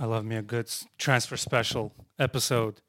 [0.00, 2.80] I love me a good transfer special episode.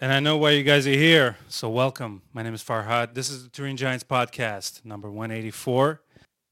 [0.00, 2.22] And I know why you guys are here, so welcome.
[2.32, 3.14] My name is Farhad.
[3.14, 6.00] This is the Turin Giants podcast, number 184.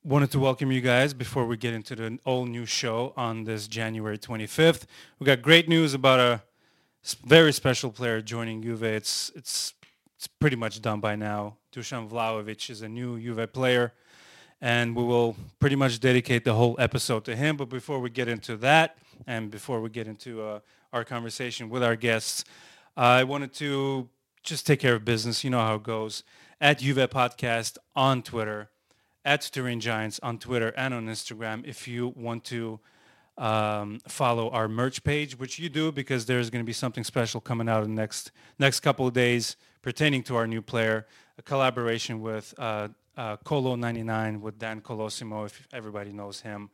[0.03, 3.69] Wanted to welcome you guys before we get into the all new show on this
[3.69, 4.87] January 25th.
[5.21, 6.43] We got great news about a
[7.25, 8.83] very special player joining Juve.
[8.83, 9.75] It's it's
[10.17, 11.59] it's pretty much done by now.
[11.73, 13.93] Dusan Vlahovic is a new Juve player,
[14.61, 17.57] and we will pretty much dedicate the whole episode to him.
[17.57, 18.97] But before we get into that,
[19.27, 20.61] and before we get into uh,
[20.93, 22.45] our conversation with our guests,
[22.97, 24.09] I wanted to
[24.43, 25.45] just take care of business.
[25.45, 26.23] You know how it goes.
[26.61, 28.71] At Juve Podcast on Twitter,
[29.25, 31.67] at Turin Giants on Twitter and on Instagram.
[31.67, 32.81] If you want to
[33.37, 37.41] um, follow our merch page, which you do because there's going to be something special
[37.41, 41.43] coming out in the next next couple of days pertaining to our new player, a
[41.43, 46.71] collaboration with uh, uh, Colo 99 with Dan Colosimo, if everybody knows him.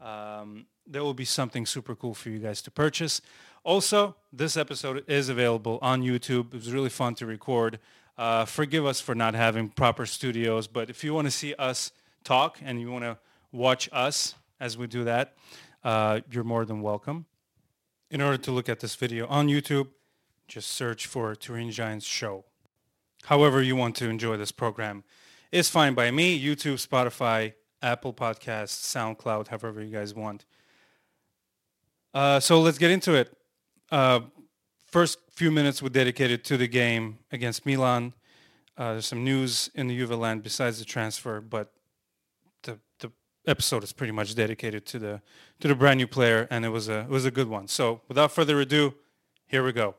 [0.00, 3.20] Um, there will be something super cool for you guys to purchase.
[3.64, 6.48] Also, this episode is available on YouTube.
[6.48, 7.78] It was really fun to record.
[8.18, 11.92] Uh, forgive us for not having proper studios, but if you want to see us
[12.24, 13.18] talk and you want to
[13.52, 15.34] watch us as we do that,
[15.84, 17.26] uh, you're more than welcome.
[18.10, 19.88] In order to look at this video on YouTube,
[20.48, 22.44] just search for Turin Giants Show.
[23.24, 25.04] However you want to enjoy this program
[25.52, 26.42] is fine by me.
[26.42, 30.46] YouTube, Spotify, Apple Podcasts, SoundCloud, however you guys want.
[32.14, 33.36] Uh, so let's get into it.
[33.90, 34.20] Uh,
[34.86, 38.14] first few minutes were dedicated to the game against Milan.
[38.76, 41.72] Uh, there's some news in the Juve land besides the transfer, but
[42.62, 43.10] the the
[43.46, 45.22] episode is pretty much dedicated to the
[45.60, 47.68] to the brand new player, and it was a it was a good one.
[47.68, 48.94] So without further ado,
[49.46, 49.94] here we go.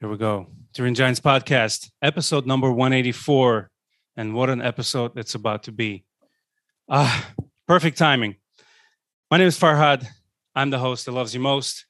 [0.00, 0.46] Here we go.
[0.72, 3.70] Turin Giants podcast, episode number 184.
[4.16, 6.06] And what an episode it's about to be.
[6.88, 7.30] Ah,
[7.68, 8.36] perfect timing.
[9.30, 10.06] My name is Farhad.
[10.54, 11.84] I'm the host that loves you most.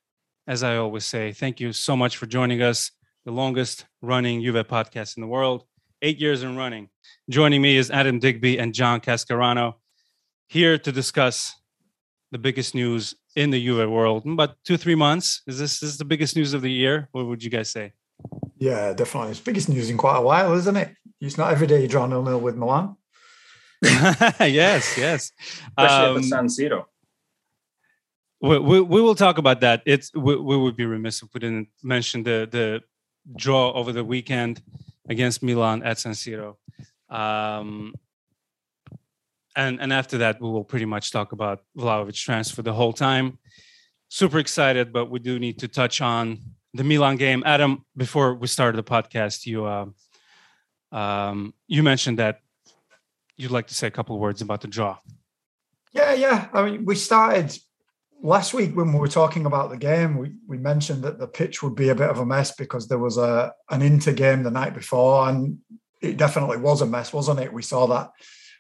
[0.49, 2.91] As I always say, thank you so much for joining us,
[3.25, 5.63] the longest running Juve podcast in the world,
[6.03, 6.89] eight years in running.
[7.29, 9.75] Joining me is Adam Digby and John Cascarano,
[10.49, 11.55] here to discuss
[12.33, 14.27] the biggest news in the Juve world.
[14.27, 15.43] In about two, three months.
[15.47, 17.09] Is this, this is the biggest news of the year?
[17.13, 17.93] What would you guys say?
[18.61, 19.31] Yeah, definitely.
[19.31, 20.95] It's biggest news in quite a while, isn't it?
[21.19, 22.95] It's not every day you draw nil nil with Milan.
[23.83, 25.33] yes, yes.
[25.79, 26.85] especially Um, at the San Siro.
[28.43, 29.83] we, we, we will talk about that.
[29.87, 32.83] It's we, we would be remiss if we didn't mention the the
[33.35, 34.63] draw over the weekend
[35.09, 36.57] against Milan at San Siro.
[37.09, 37.95] Um,
[39.57, 43.39] and and after that, we will pretty much talk about Vlahovic transfer the whole time.
[44.11, 46.39] Super excited, but we do need to touch on
[46.75, 47.43] the Milan game.
[47.45, 49.87] Adam, before we started the podcast, you uh,
[50.93, 52.41] um, you mentioned that
[53.37, 54.99] you'd like to say a couple of words about the draw.
[55.93, 56.49] Yeah, yeah.
[56.53, 57.57] I mean, we started
[58.23, 60.19] last week when we were talking about the game.
[60.19, 62.99] We we mentioned that the pitch would be a bit of a mess because there
[62.99, 65.59] was a an Inter game the night before, and
[66.01, 67.53] it definitely was a mess, wasn't it?
[67.53, 68.11] We saw that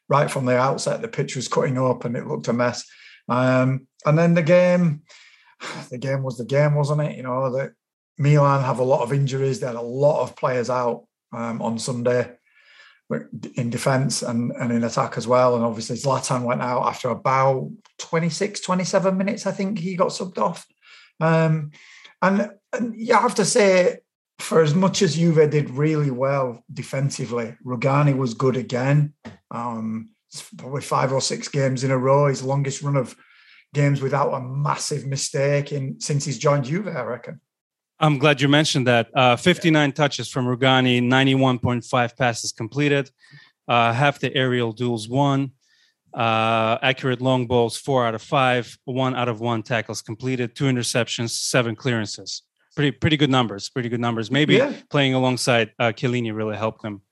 [0.08, 1.02] right from the outset.
[1.02, 2.84] The pitch was cutting up, and it looked a mess.
[3.28, 5.02] Um, and then the game,
[5.90, 7.16] the game was the game, wasn't it?
[7.16, 7.72] You know that
[8.20, 9.60] Milan have a lot of injuries.
[9.60, 12.30] They had a lot of players out um, on Sunday
[13.54, 15.56] in defence and, and in attack as well.
[15.56, 20.38] And obviously Zlatan went out after about 26, 27 minutes, I think he got subbed
[20.38, 20.66] off.
[21.18, 21.70] Um,
[22.20, 24.00] and, and you have to say,
[24.38, 29.14] for as much as Juve did really well defensively, Rugani was good again.
[29.50, 30.10] Um,
[30.58, 33.16] probably five or six games in a row, his longest run of
[33.72, 37.40] games without a massive mistake in since he's joined Juve, I reckon.
[38.00, 39.08] I'm glad you mentioned that.
[39.14, 43.10] Uh, 59 touches from Rugani, 91.5 passes completed,
[43.68, 45.52] uh, half the aerial duels won,
[46.14, 50.64] uh, accurate long balls, four out of five, one out of one tackles completed, two
[50.64, 52.42] interceptions, seven clearances.
[52.74, 53.68] Pretty pretty good numbers.
[53.68, 54.30] Pretty good numbers.
[54.30, 54.72] Maybe Yeah.
[54.90, 57.02] playing alongside uh, Chiellini really helped him.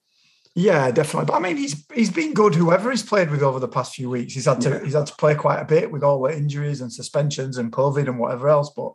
[0.54, 1.26] Yeah, definitely.
[1.26, 2.54] But I mean, he's he's been good.
[2.54, 4.84] Whoever he's played with over the past few weeks, he's had to Yeah.
[4.84, 8.06] he's had to play quite a bit with all the injuries and suspensions and COVID
[8.08, 8.70] and whatever else.
[8.74, 8.92] But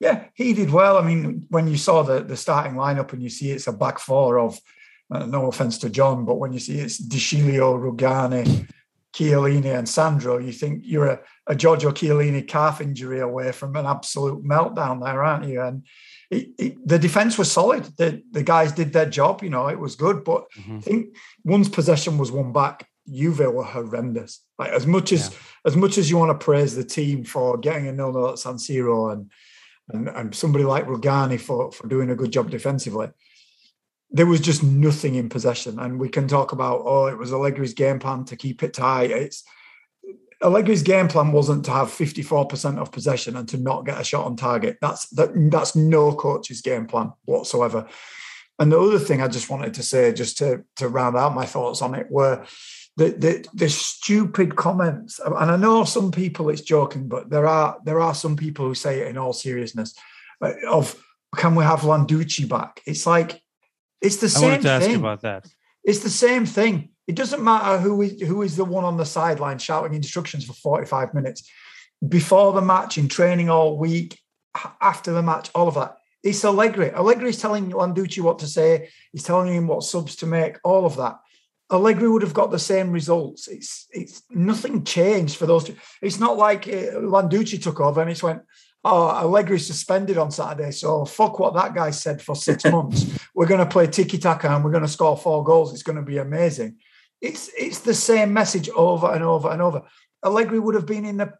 [0.00, 0.98] yeah, he did well.
[0.98, 3.98] I mean, when you saw the the starting lineup and you see it's a back
[3.98, 4.58] four of
[5.10, 8.68] uh, no offense to John, but when you see it's De Sciglio, Rugani,
[9.14, 13.86] Chiellini, and Sandro, you think you're a, a Giorgio Chiellini calf injury away from an
[13.86, 15.62] absolute meltdown there, aren't you?
[15.62, 15.86] And
[16.30, 17.84] it, it, the defense was solid.
[17.96, 19.42] The the guys did their job.
[19.42, 20.24] You know, it was good.
[20.24, 20.78] But Mhm.
[20.78, 24.42] I think once possession was won back, Juve were horrendous.
[24.58, 25.34] Like as much as
[25.64, 28.38] as much as you want to praise the team for getting a nil nil at
[28.38, 29.30] San Siro and,
[29.88, 33.08] and and somebody like Rugani for for doing a good job defensively,
[34.10, 35.78] there was just nothing in possession.
[35.78, 39.10] And we can talk about, oh, it was Allegri's game plan to keep it tight.
[39.10, 39.44] It's
[40.42, 44.26] Allegri's game plan wasn't to have 54% of possession and to not get a shot
[44.26, 44.78] on target.
[44.80, 47.88] That's that, that's no coach's game plan whatsoever.
[48.58, 51.46] And the other thing I just wanted to say, just to, to round out my
[51.46, 52.46] thoughts on it, were
[52.96, 55.20] the, the the stupid comments.
[55.24, 58.74] And I know some people it's joking, but there are there are some people who
[58.74, 59.94] say it in all seriousness
[60.40, 61.00] uh, of
[61.34, 62.82] can we have Landucci back?
[62.86, 63.42] It's like
[64.00, 64.96] it's the same I wanted to thing.
[64.96, 65.46] about that.
[65.84, 66.90] It's the same thing.
[67.06, 70.54] It doesn't matter who is who is the one on the sideline shouting instructions for
[70.54, 71.48] 45 minutes
[72.06, 74.18] before the match, in training all week,
[74.80, 75.96] after the match, all of that.
[76.22, 76.90] It's Allegri.
[76.90, 78.88] Allegri is telling Landucci what to say.
[79.12, 80.58] He's telling him what subs to make.
[80.64, 81.18] All of that.
[81.70, 83.48] Allegri would have got the same results.
[83.48, 85.76] It's it's nothing changed for those two.
[86.00, 88.42] It's not like uh, Landucci took over and it's went,
[88.84, 93.18] oh, Allegri suspended on Saturday, so fuck what that guy said for six months.
[93.34, 95.72] we're going to play tiki taka and we're going to score four goals.
[95.72, 96.76] It's going to be amazing.
[97.20, 99.82] It's it's the same message over and over and over.
[100.24, 101.32] Allegri would have been in the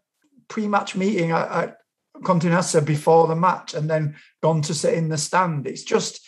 [0.49, 1.77] pre-match meeting at, at
[2.17, 5.67] Continassa before the match and then gone to sit in the stand.
[5.67, 6.27] It's just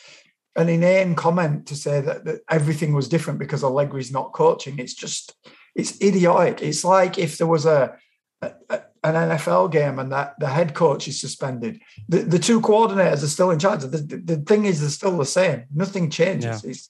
[0.55, 4.79] an inane comment to say that, that everything was different because Allegri's not coaching.
[4.79, 5.35] It's just
[5.75, 6.61] it's idiotic.
[6.61, 7.95] It's like if there was a,
[8.41, 11.81] a, a an NFL game and that the head coach is suspended.
[12.09, 13.81] The, the two coordinators are still in charge.
[13.81, 15.65] The, the, the thing is, they're still the same.
[15.73, 16.63] Nothing changes.
[16.63, 16.69] Yeah.
[16.69, 16.89] It's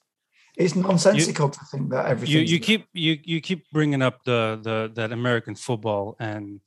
[0.56, 2.36] it's nonsensical you, to think that everything.
[2.36, 6.60] You, you keep you you keep bringing up the the that American football, and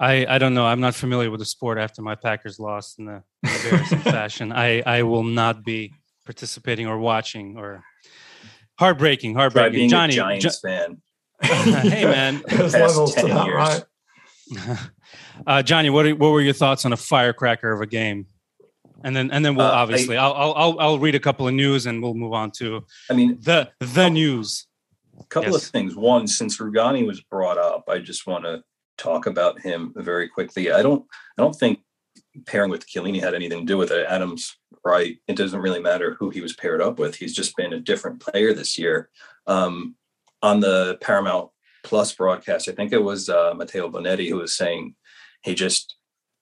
[0.00, 0.66] I I don't know.
[0.66, 4.52] I'm not familiar with the sport after my Packers lost in the embarrassing fashion.
[4.52, 5.94] I I will not be
[6.24, 7.84] participating or watching or
[8.78, 9.88] heartbreaking, heartbreaking.
[9.88, 11.02] Johnny, Giants jo- fan.
[11.42, 13.84] hey man, there's levels to that, right?
[15.46, 18.26] uh, Johnny, what what were your thoughts on a firecracker of a game?
[19.02, 21.54] And then and then we'll uh, obviously I, will I'll I'll read a couple of
[21.54, 24.66] news and we'll move on to I mean the the news.
[25.20, 25.66] A couple yes.
[25.66, 25.94] of things.
[25.94, 28.62] One, since Rugani was brought up, I just want to
[28.98, 30.72] talk about him very quickly.
[30.72, 31.04] I don't
[31.38, 31.80] I don't think
[32.46, 34.06] pairing with Chiellini had anything to do with it.
[34.08, 35.16] Adams, right?
[35.26, 37.16] It doesn't really matter who he was paired up with.
[37.16, 39.08] He's just been a different player this year.
[39.46, 39.96] Um,
[40.42, 41.50] on the Paramount
[41.82, 44.94] Plus broadcast, I think it was uh, Matteo Bonetti who was saying
[45.42, 45.96] he just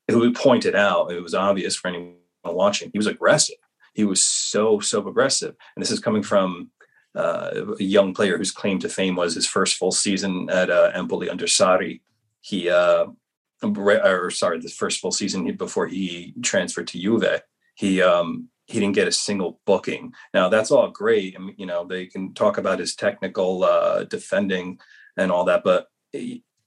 [0.09, 3.57] who pointed out it was obvious for anyone watching he was aggressive.
[3.95, 6.71] He was so so aggressive, and this is coming from
[7.15, 10.91] uh, a young player whose claim to fame was his first full season at uh,
[10.95, 12.01] Empoli under Sarri.
[12.41, 13.07] He uh,
[13.63, 17.43] or sorry, the first full season before he transferred to Juve.
[17.75, 20.13] He um, he didn't get a single booking.
[20.33, 24.79] Now that's all great, and you know they can talk about his technical uh, defending
[25.17, 25.63] and all that.
[25.65, 25.89] But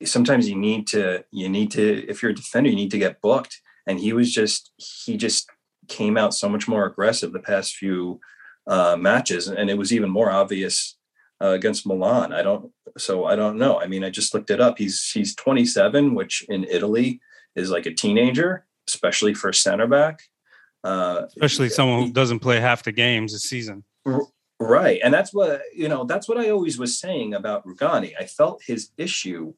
[0.03, 3.21] sometimes you need to you need to if you're a defender you need to get
[3.21, 3.61] booked.
[3.87, 5.47] And he was just he just
[5.87, 8.19] came out so much more aggressive the past few
[8.67, 10.97] uh, matches, and it was even more obvious
[11.41, 12.33] uh, against Milan.
[12.33, 13.79] I don't so I don't know.
[13.79, 14.77] I mean, I just looked it up.
[14.77, 17.19] He's he's 27, which in Italy
[17.55, 20.19] is like a teenager, especially for center back.
[20.85, 23.83] Uh, especially someone who doesn't play half the games a season.
[24.59, 24.99] Right.
[25.03, 28.13] And that's what, you know, that's what I always was saying about Rugani.
[28.19, 29.55] I felt his issue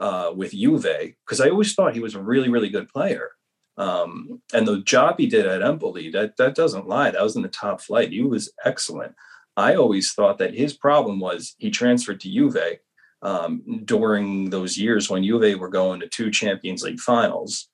[0.00, 3.30] uh, with Juve because I always thought he was a really, really good player.
[3.76, 7.12] Um, and the job he did at Empoli, that, that doesn't lie.
[7.12, 8.10] That was in the top flight.
[8.10, 9.14] He was excellent.
[9.56, 12.80] I always thought that his problem was he transferred to Juve
[13.22, 17.68] um, during those years when Juve were going to two Champions League finals.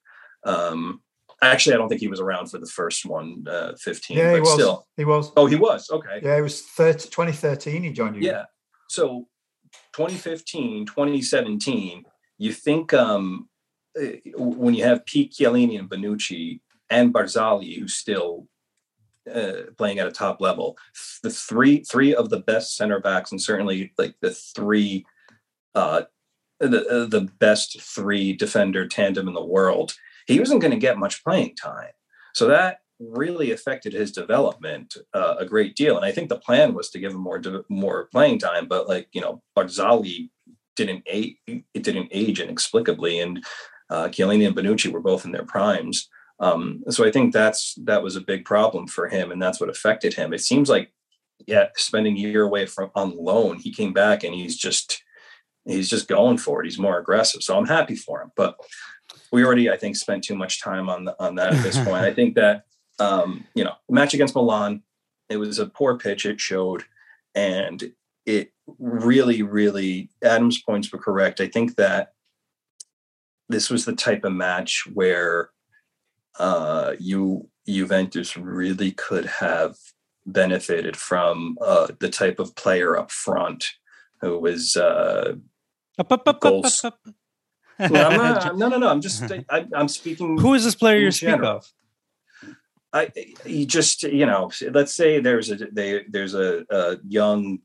[0.45, 1.01] Um,
[1.45, 4.17] Actually, I don't think he was around for the first one, uh, 15.
[4.17, 4.53] Yeah, he was.
[4.53, 4.87] Still.
[4.97, 5.33] He was.
[5.37, 5.91] Oh, he was.
[5.91, 6.21] Okay.
[6.23, 8.23] Yeah, it was 30, 2013 he joined you.
[8.23, 8.45] Yeah.
[8.89, 9.29] So
[9.95, 12.05] 2015, 2017,
[12.39, 13.49] you think um,
[13.97, 16.61] eh, when you have Pete Chiellini and Bonucci
[16.91, 18.47] and Barzagli, who's still
[19.33, 20.77] uh, playing at a top level,
[21.23, 25.07] the three three of the best center backs, and certainly like the three
[25.75, 26.03] uh,
[26.61, 29.95] the uh, the best three defender tandem in the world
[30.27, 31.91] he wasn't going to get much playing time.
[32.35, 35.97] So that really affected his development uh, a great deal.
[35.97, 39.09] And I think the plan was to give him more more playing time, but like
[39.13, 40.31] you know, Barzagli
[40.77, 43.45] didn't age, it didn't age inexplicably, and
[43.91, 46.09] uh, Chiellini and Bonucci were both in their primes.
[46.41, 49.71] Um, so I think that's that was a big problem for him, and that's what
[49.71, 50.33] affected him.
[50.33, 50.93] It seems like,
[51.47, 55.03] yeah, spending a year away from on loan, he came back and he's just
[55.65, 56.67] he's just going for it.
[56.67, 57.43] He's more aggressive.
[57.43, 58.31] So I'm happy for him.
[58.37, 58.57] But
[59.35, 62.05] we already, I think, spent too much time on the, on that at this point.
[62.05, 62.65] I think that
[63.01, 64.83] um, you know, match against Milan,
[65.29, 66.25] it was a poor pitch.
[66.25, 66.85] It showed,
[67.35, 67.93] and
[68.25, 70.11] it really, really.
[70.23, 71.41] Adam's points were correct.
[71.41, 72.13] I think that
[73.49, 75.51] this was the type of match where
[76.39, 79.77] uh, you Juventus really could have
[80.27, 83.67] benefited from uh, the type of player up front
[84.21, 85.35] who was uh,
[85.99, 86.85] Up, up, up, up, Goals.
[86.85, 87.15] up, up.
[87.79, 88.89] Well, I'm not, no, no, no.
[88.89, 90.39] I'm just I, I'm speaking.
[90.39, 91.71] Who is this player you speak of?
[92.93, 93.11] I
[93.45, 97.59] you just you know let's say there's a they, there's a, a young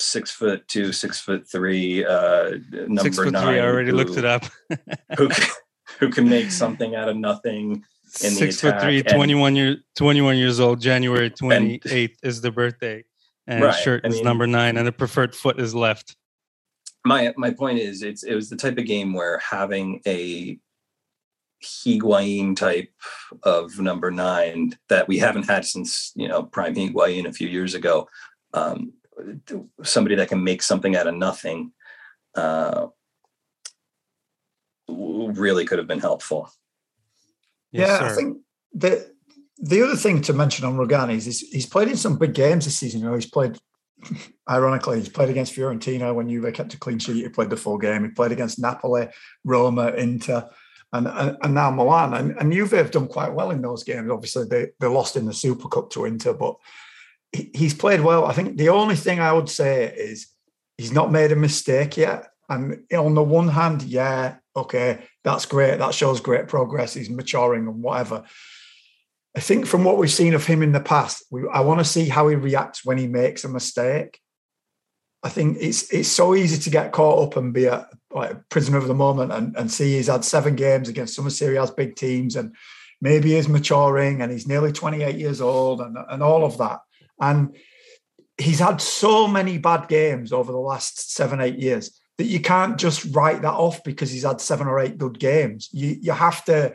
[0.00, 3.46] six foot two, six foot three, uh, number Six foot nine.
[3.46, 3.60] three.
[3.60, 4.44] I already who, looked it up.
[5.16, 5.46] Who can,
[6.00, 7.84] who can make something out of nothing?
[8.22, 10.80] in the Six foot three, and- 21 year, 21 years old.
[10.80, 13.04] January 28th is the birthday,
[13.46, 16.16] and Right, shirt I is number nine, and the preferred foot is left.
[17.04, 20.58] My my point is it's it was the type of game where having a
[21.62, 22.92] Higuain type
[23.42, 27.74] of number nine that we haven't had since you know prime Higuain a few years
[27.74, 28.08] ago.
[28.54, 28.92] Um,
[29.82, 31.72] somebody that can make something out of nothing
[32.34, 32.86] uh,
[34.88, 36.50] really could have been helpful.
[37.70, 38.38] Yes, yeah, I think
[38.72, 39.12] the
[39.58, 42.64] the other thing to mention on Rugani is he's, he's played in some big games
[42.64, 43.00] this season.
[43.00, 43.58] You know, he's played.
[44.50, 47.22] Ironically, he's played against Fiorentina when Juve kept a clean sheet.
[47.22, 48.04] He played the full game.
[48.04, 49.08] He played against Napoli,
[49.44, 50.48] Roma, Inter,
[50.92, 52.14] and and, and now Milan.
[52.14, 54.10] And, and Juve have done quite well in those games.
[54.10, 56.56] Obviously, they they lost in the Super Cup to Inter, but
[57.32, 58.24] he, he's played well.
[58.24, 60.28] I think the only thing I would say is
[60.76, 62.28] he's not made a mistake yet.
[62.48, 65.78] And on the one hand, yeah, okay, that's great.
[65.78, 66.92] That shows great progress.
[66.92, 68.24] He's maturing and whatever.
[69.36, 71.84] I think from what we've seen of him in the past, we, I want to
[71.84, 74.20] see how he reacts when he makes a mistake.
[75.22, 78.44] I think it's it's so easy to get caught up and be a, like a
[78.50, 81.58] prisoner of the moment and, and see he's had seven games against some of Serie
[81.58, 82.54] A's big teams and
[83.00, 86.80] maybe he's maturing and he's nearly 28 years old and, and all of that.
[87.20, 87.56] And
[88.36, 92.78] he's had so many bad games over the last seven, eight years that you can't
[92.78, 95.68] just write that off because he's had seven or eight good games.
[95.72, 96.74] You you have to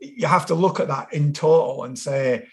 [0.00, 2.46] you have to look at that in total and say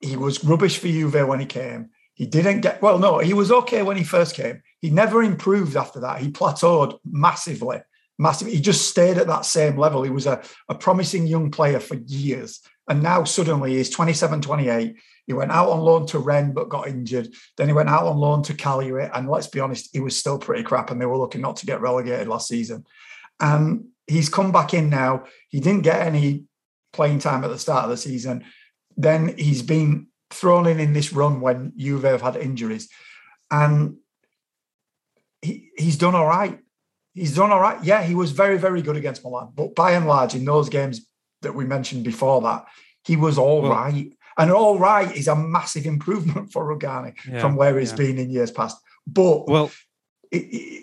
[0.00, 1.90] he was rubbish for Juve when he came.
[2.14, 2.98] He didn't get well.
[2.98, 4.62] No, he was okay when he first came.
[4.80, 6.20] He never improved after that.
[6.20, 7.78] He plateaued massively,
[8.18, 8.54] massively.
[8.54, 10.02] He just stayed at that same level.
[10.02, 14.96] He was a, a promising young player for years, and now suddenly he's 27, 28.
[15.26, 17.28] He went out on loan to Rennes but got injured.
[17.56, 20.38] Then he went out on loan to Cagliari, and let's be honest, he was still
[20.38, 22.84] pretty crap, and they were looking not to get relegated last season.
[23.38, 25.24] And he's come back in now.
[25.48, 26.44] He didn't get any
[26.92, 28.44] playing time at the start of the season.
[28.96, 32.88] Then he's been thrown in in this run when Juve have had injuries,
[33.50, 33.96] and
[35.42, 36.58] he, he's done all right.
[37.14, 37.82] He's done all right.
[37.84, 41.06] Yeah, he was very, very good against Milan, but by and large, in those games
[41.42, 42.66] that we mentioned before that,
[43.04, 44.12] he was all Well- right.
[44.40, 47.96] And all right is a massive improvement for Rugani Yeah, from where he's yeah.
[47.96, 48.76] been in years past.
[49.04, 49.72] But Well,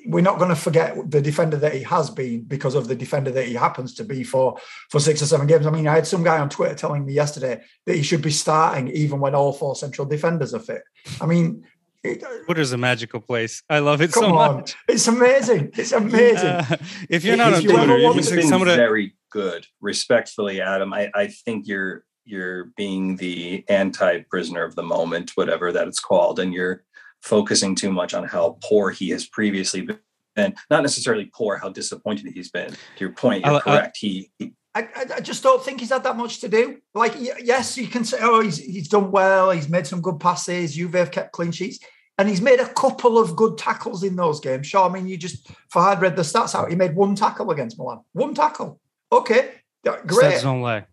[0.07, 3.31] we're not going to forget the defender that he has been because of the defender
[3.31, 4.57] that he happens to be for
[4.89, 5.65] for six or seven games.
[5.65, 8.31] I mean, I had some guy on Twitter telling me yesterday that he should be
[8.31, 10.81] starting even when all four central defenders are fit.
[11.21, 11.63] I mean,
[12.03, 13.63] it, Twitter's a magical place.
[13.69, 14.75] I love it come so on, much.
[14.87, 15.71] it's amazing.
[15.75, 16.47] It's amazing.
[16.47, 16.77] Uh,
[17.09, 18.61] if you're not If on you Twitter, you want can He's to- see been some
[18.61, 18.75] of the.
[18.75, 19.65] very good.
[19.81, 25.87] Respectfully, Adam, I, I think you're you're being the anti-prisoner of the moment, whatever that
[25.87, 26.83] it's called, and you're
[27.25, 30.55] focusing too much on how poor he has previously been.
[30.69, 32.71] Not necessarily poor, how disappointed he's been.
[32.71, 33.97] To your point, you're I- correct.
[33.97, 36.79] He, he I, I, I just don't think he's had that much to do.
[36.93, 39.51] Like, yes, you can say, oh, he's, he's done well.
[39.51, 40.75] He's made some good passes.
[40.75, 41.79] Juve have kept clean sheets.
[42.17, 44.67] And he's made a couple of good tackles in those games.
[44.67, 46.69] Sure, I mean, you just, Farhad read the stats out.
[46.69, 48.01] He made one tackle against Milan.
[48.11, 48.79] One tackle.
[49.11, 49.51] Okay,
[49.83, 50.33] great.
[50.35, 50.85] Stats don't lie.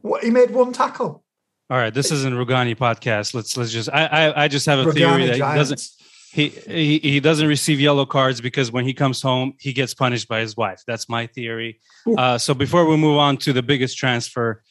[0.00, 1.22] What- He made one tackle.
[1.68, 3.34] All right, this isn't Rugani podcast.
[3.34, 3.88] Let's let's just.
[3.92, 5.88] I I, I just have a theory Rugani that he doesn't.
[6.32, 10.28] He, he he doesn't receive yellow cards because when he comes home, he gets punished
[10.28, 10.82] by his wife.
[10.86, 11.80] That's my theory.
[12.16, 14.62] Uh, so before we move on to the biggest transfer,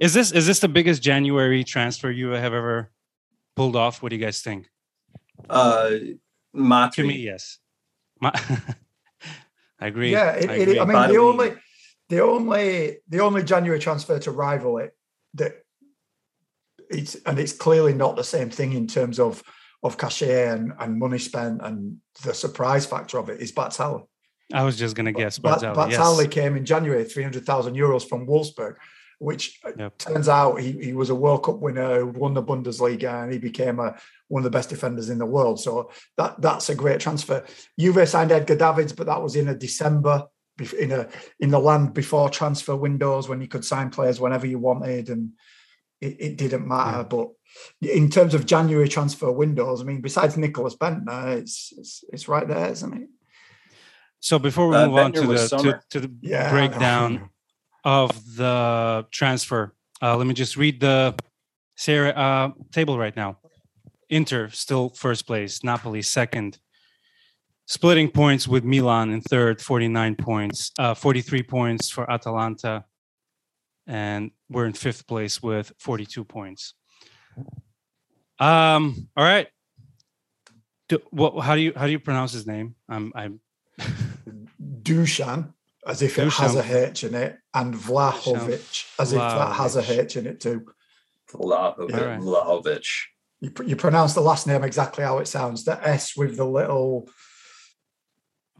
[0.00, 2.90] is this is this the biggest January transfer you have ever
[3.54, 4.02] pulled off?
[4.02, 4.68] What do you guys think?
[5.48, 5.90] uh,
[6.94, 7.58] To me, yes.
[8.20, 8.32] My,
[9.80, 10.10] I agree.
[10.10, 10.68] Yeah, it, I it.
[10.80, 11.52] I mean, By the the only,
[12.08, 14.96] the only, the only January transfer to rival it
[15.34, 15.52] that
[16.90, 19.42] it's and it's clearly not the same thing in terms of
[19.82, 24.04] of cachet and, and money spent and the surprise factor of it is Barzagli.
[24.52, 25.38] I was just gonna guess.
[25.38, 26.32] Bat- Barzagli, yes.
[26.32, 28.74] came in January, three hundred thousand euros from Wolfsburg,
[29.18, 29.98] which uh, Yep.
[29.98, 33.78] turns out he, he was a World Cup winner, won the Bundesliga, and he became
[33.78, 33.96] a,
[34.28, 35.60] one of the best defenders in the world.
[35.60, 37.44] So that that's a great transfer.
[37.78, 40.26] Juve signed Edgar Davids, but that was in a December,
[40.78, 44.58] in a in the land before transfer windows when you could sign players whenever you
[44.58, 45.30] wanted, and
[46.00, 46.98] it, it didn't matter.
[46.98, 47.02] Yeah.
[47.04, 47.28] But
[47.82, 52.46] in terms of January transfer windows, I mean, besides Nicklas Bendtner, it's it's, it's right
[52.46, 53.08] there, isn't it?
[54.20, 57.30] So before we Uh, move on to the to, to the Yeah, breakdown
[57.84, 61.14] of the transfer, uh, let me just read the
[61.76, 63.38] Serie uh, table right now.
[64.10, 66.58] Inter still first place, Napoli second,
[67.66, 72.84] splitting points with Milan in third, 49 points, uh, 43 points for Atalanta,
[73.90, 76.74] and we're in fifth place with 42 points.
[78.38, 79.48] Um, all right.
[80.88, 82.76] Do, what, how do you how do you pronounce his name?
[82.88, 83.40] I'm I'm
[84.82, 85.52] Dushan,
[85.86, 90.02] as if it has a H in it, and Vlahovic, as if that has a
[90.02, 90.66] H in it too.
[91.32, 91.90] Vlahovic.
[91.90, 92.18] Yeah.
[92.18, 92.86] Vlahovic.
[93.40, 95.64] You, you pronounce the last name exactly how it sounds.
[95.64, 97.08] The S with the little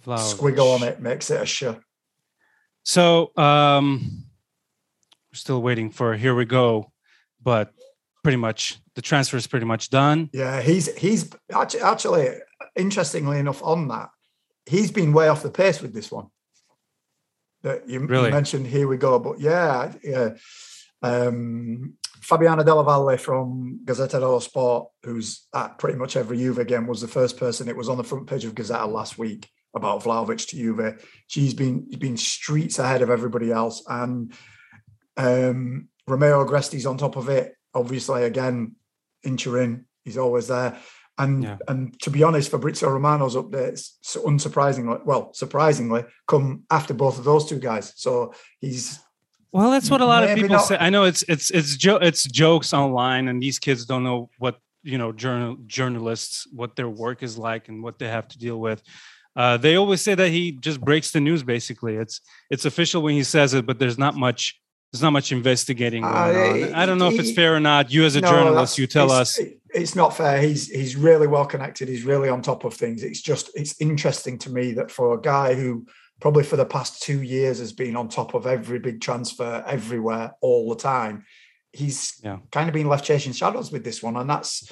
[0.05, 0.35] Vlahovic.
[0.35, 1.65] squiggle on it makes it a sh.
[2.85, 4.30] So um,
[5.33, 6.93] we're still waiting for here we go,
[7.43, 7.73] but
[8.23, 10.29] pretty much the transfer is pretty much done.
[10.33, 12.29] Yeah, he's he's actually, actually
[12.77, 14.11] interestingly enough on that,
[14.67, 16.27] he's been way off the pace with this one.
[17.63, 18.27] That you, really?
[18.27, 20.31] you mentioned here we go, but yeah, yeah.
[21.03, 26.87] Um, Fabiana Della Valle from Gazzetta dello Sport, who's at pretty much every Juve game,
[26.87, 27.69] was the first person.
[27.69, 31.07] It was on the front page of Gazzetta last week about Vlahovic to Juve.
[31.27, 34.33] She's been been streets ahead of everybody else, and
[35.17, 37.55] um, Romeo Agresti's on top of it.
[37.75, 38.77] Obviously, again,
[39.23, 40.79] in Turin, he's always there.
[41.19, 41.59] And yeah.
[41.69, 47.25] and to be honest, Fabrizio Romano's updates, so unsurprisingly, well, surprisingly, come after both of
[47.25, 47.93] those two guys.
[47.97, 48.99] So he's
[49.53, 50.65] well, that's what a lot of people not.
[50.65, 50.77] say.
[50.79, 54.59] I know it's it's it's jo- it's jokes online, and these kids don't know what
[54.83, 58.59] you know journal journalists what their work is like and what they have to deal
[58.59, 58.83] with.
[59.37, 61.43] Uh, they always say that he just breaks the news.
[61.43, 64.61] Basically, it's it's official when he says it, but there's not much
[64.93, 66.75] there's not much investigating going uh, on.
[66.75, 67.93] I don't know he, if it's fair or not.
[67.93, 69.39] You as a no, journalist, you tell us.
[69.73, 70.43] It's not fair.
[70.43, 71.89] He's he's really well connected.
[71.89, 73.05] He's really on top of things.
[73.05, 75.87] It's just it's interesting to me that for a guy who
[76.21, 80.33] probably for the past two years has been on top of every big transfer everywhere
[80.41, 81.25] all the time,
[81.73, 82.39] he's yeah.
[82.51, 84.69] kind of been left chasing shadows with this one, and that's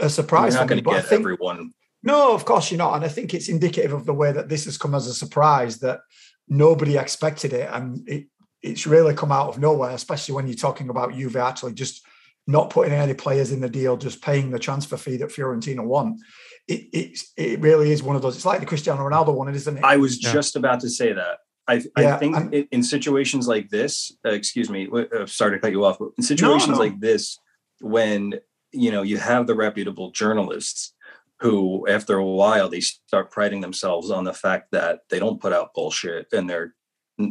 [0.00, 0.54] a surprise.
[0.54, 1.72] You're not going to get think, everyone.
[2.04, 4.64] No, of course you're not, and I think it's indicative of the way that this
[4.66, 6.00] has come as a surprise that
[6.48, 8.26] nobody expected it, and it
[8.62, 12.04] it's really come out of nowhere, especially when you're talking about Juve actually just
[12.46, 16.20] not putting any players in the deal, just paying the transfer fee that Fiorentina want.
[16.68, 18.36] It, it, it really is one of those.
[18.36, 19.84] It's like the Cristiano Ronaldo one, isn't it?
[19.84, 20.32] I was yeah.
[20.32, 21.38] just about to say that.
[21.68, 25.58] I, yeah, I think and, in situations like this, uh, excuse me, uh, sorry to
[25.60, 26.80] cut you off, but in situations no, no.
[26.80, 27.38] like this,
[27.80, 28.34] when
[28.72, 30.94] you know you have the reputable journalists
[31.38, 35.52] who, after a while, they start priding themselves on the fact that they don't put
[35.52, 36.74] out bullshit and they're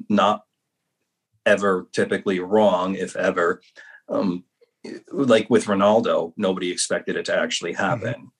[0.09, 0.43] not
[1.49, 3.61] ever typically wrong, if ever.
[4.07, 4.43] Um,
[5.11, 7.89] like with Ronaldo, nobody expected it to actually mm-hmm.
[7.89, 8.31] happen.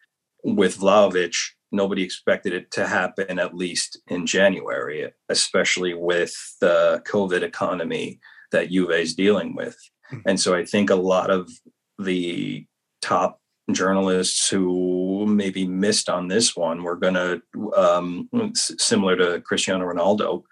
[0.46, 0.56] Mm-hmm.
[0.56, 1.36] With Vlahovic,
[1.72, 8.20] nobody expected it to happen at least in January, especially with the COVID economy
[8.52, 9.78] that Juve is dealing with.
[10.12, 10.30] Mm-hmm.
[10.30, 11.50] And so I think a lot of
[11.98, 12.66] the
[13.02, 13.42] top
[13.72, 17.42] journalists who maybe missed on this one were going to,
[17.76, 20.44] um, similar to Cristiano Ronaldo,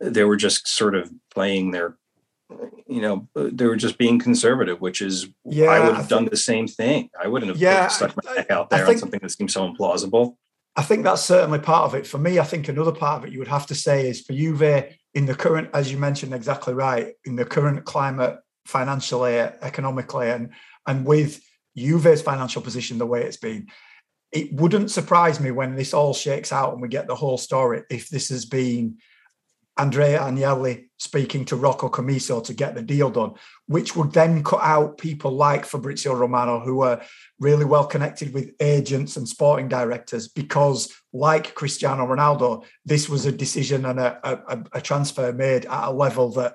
[0.00, 1.96] they were just sort of playing their
[2.86, 6.36] you know they were just being conservative which is yeah i would have done the
[6.36, 7.08] same thing.
[7.20, 9.70] I wouldn't have yeah, stuck my neck out there think, on something that seems so
[9.70, 10.36] implausible.
[10.74, 12.06] I think that's certainly part of it.
[12.06, 14.32] For me i think another part of it you would have to say is for
[14.32, 20.30] juve in the current as you mentioned exactly right in the current climate financially economically
[20.30, 20.50] and
[20.86, 21.40] and with
[21.76, 23.66] juve's financial position the way it's been
[24.32, 27.82] it wouldn't surprise me when this all shakes out and we get the whole story
[27.90, 28.96] if this has been
[29.78, 33.34] Andrea Agnelli speaking to Rocco Commisso to get the deal done,
[33.66, 37.02] which would then cut out people like Fabrizio Romano, who are
[37.40, 43.32] really well connected with agents and sporting directors, because like Cristiano Ronaldo, this was a
[43.32, 46.54] decision and a, a, a transfer made at a level that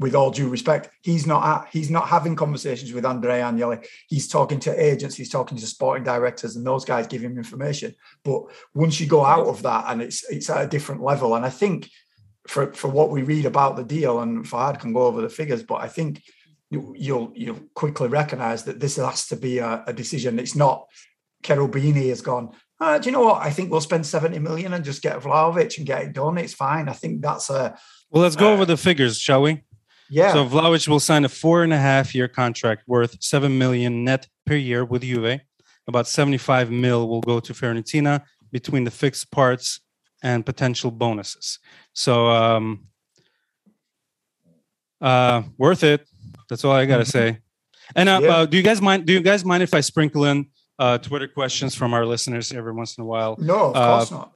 [0.00, 3.86] with all due respect, he's not at, he's not having conversations with Andrea Agnelli.
[4.08, 7.94] He's talking to agents, he's talking to sporting directors, and those guys give him information.
[8.24, 11.44] But once you go out of that, and it's it's at a different level, and
[11.44, 11.90] I think
[12.48, 15.62] for for what we read about the deal, and Farhad can go over the figures,
[15.62, 16.22] but I think
[16.70, 20.38] you, you'll you'll quickly recognise that this has to be a, a decision.
[20.38, 20.86] It's not
[21.42, 22.50] Cherubini has gone.
[22.80, 23.42] Uh, do you know what?
[23.42, 26.38] I think we'll spend seventy million and just get Vlahovic and get it done.
[26.38, 26.88] It's fine.
[26.88, 27.76] I think that's a.
[28.10, 29.62] Well, let's go uh, over the figures, shall we?
[30.08, 30.32] Yeah.
[30.32, 34.26] So Vlahovic will sign a four and a half year contract worth seven million net
[34.46, 35.40] per year with Juve.
[35.86, 39.80] About seventy-five mil will go to Fiorentina between the fixed parts
[40.22, 41.58] and potential bonuses.
[41.92, 42.86] So um,
[45.00, 46.06] uh, worth it.
[46.48, 47.10] That's all I gotta mm-hmm.
[47.10, 47.38] say.
[47.96, 48.28] And uh, yeah.
[48.28, 49.06] uh, do you guys mind?
[49.06, 50.46] Do you guys mind if I sprinkle in
[50.78, 53.36] uh, Twitter questions from our listeners every once in a while?
[53.38, 54.32] No, of uh, course not.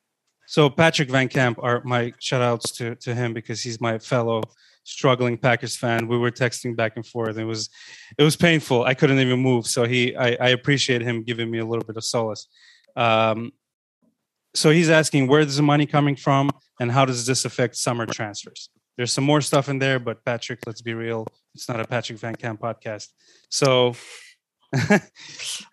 [0.47, 4.43] So Patrick Van Camp are my shout outs to, to him because he's my fellow
[4.85, 6.07] struggling Packers fan.
[6.07, 7.39] We were texting back and forth.
[7.39, 7.71] It was
[8.19, 8.85] it was painful.
[8.85, 9.67] I couldn't even move.
[9.67, 12.47] So he I, I appreciate him giving me a little bit of solace.
[12.97, 13.53] Um,
[14.55, 18.07] so he's asking where is the money coming from and how does this affect summer
[18.07, 18.71] transfers?
[18.97, 22.19] There's some more stuff in there, but Patrick, let's be real, it's not a Patrick
[22.19, 23.09] Van Camp podcast.
[23.49, 23.95] So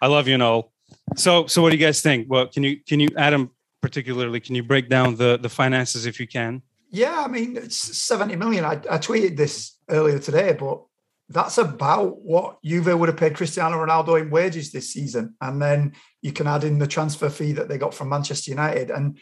[0.02, 0.72] I love you, Noel.
[1.16, 2.28] So so what do you guys think?
[2.30, 6.20] Well, can you can you Adam particularly can you break down the the finances if
[6.20, 6.62] you can?
[6.90, 8.66] Yeah, I mean it's 70 million.
[8.66, 10.84] I, I tweeted this earlier today, but
[11.32, 15.36] that's about what Juve would have paid Cristiano Ronaldo in wages this season.
[15.42, 18.92] And then you can add in the transfer fee that they got from Manchester United.
[18.92, 19.18] And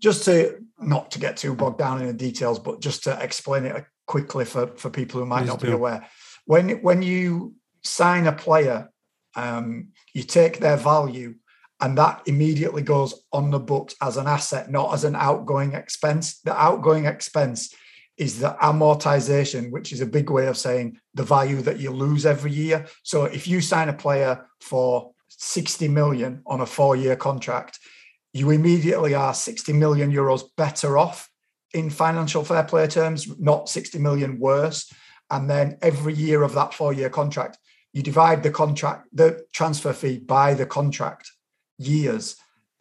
[0.00, 3.64] just to not to get too bogged down in the details, but just to explain
[3.64, 5.66] it quickly for, for people who might Please not do.
[5.66, 6.06] be aware.
[6.46, 8.90] When when you sign a player,
[9.36, 11.34] um, you take their value
[11.80, 16.40] and that immediately goes on the books as an asset, not as an outgoing expense.
[16.40, 17.74] The outgoing expense
[18.16, 22.26] is the amortization, which is a big way of saying the value that you lose
[22.26, 22.86] every year.
[23.02, 27.78] So if you sign a player for 60 million on a four year contract,
[28.32, 31.30] you immediately are 60 million euros better off
[31.72, 34.92] in financial fair play terms, not 60 million worse.
[35.30, 37.58] And then every year of that four year contract,
[37.92, 41.30] you divide the contract, the transfer fee by the contract
[41.78, 42.36] years.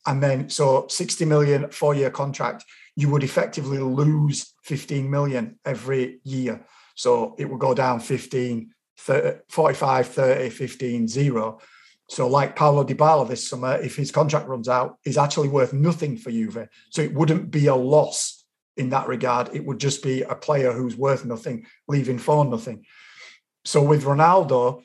[0.05, 2.65] And then, so 60 million four year contract,
[2.99, 6.65] you would effectively lose 15 million every year.
[6.95, 11.59] So it would go down 15, 30, 45, 30, 15, 0.
[12.09, 16.17] So, like Paulo Dybala this summer, if his contract runs out, is actually worth nothing
[16.17, 16.67] for Juve.
[16.89, 18.43] So it wouldn't be a loss
[18.75, 19.55] in that regard.
[19.55, 22.83] It would just be a player who's worth nothing, leaving for nothing.
[23.63, 24.81] So with Ronaldo,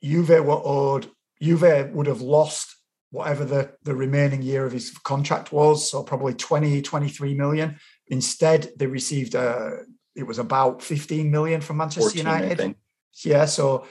[0.00, 1.10] Juve were owed.
[1.42, 2.76] Juve would have lost
[3.10, 7.78] whatever the, the remaining year of his contract was, so probably 20, 23 million.
[8.08, 9.70] Instead, they received a, uh,
[10.14, 12.74] it was about 15 million from Manchester 14, United.
[13.24, 13.86] Yeah, so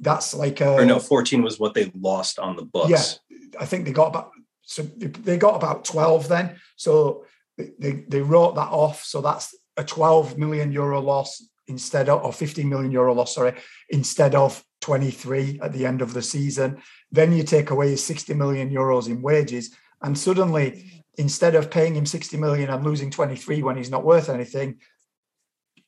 [0.00, 2.90] that's like a, or no, 14 was what they lost on the books.
[2.90, 4.30] Yeah, I think they got about
[4.64, 6.56] so they got about 12 then.
[6.76, 9.04] So they, they wrote that off.
[9.04, 13.54] So that's a 12 million euro loss instead of or 15 million euro loss, sorry,
[13.88, 16.82] instead of 23 at the end of the season.
[17.10, 22.04] Then you take away 60 million euros in wages, and suddenly, instead of paying him
[22.04, 24.80] 60 million and losing 23 when he's not worth anything,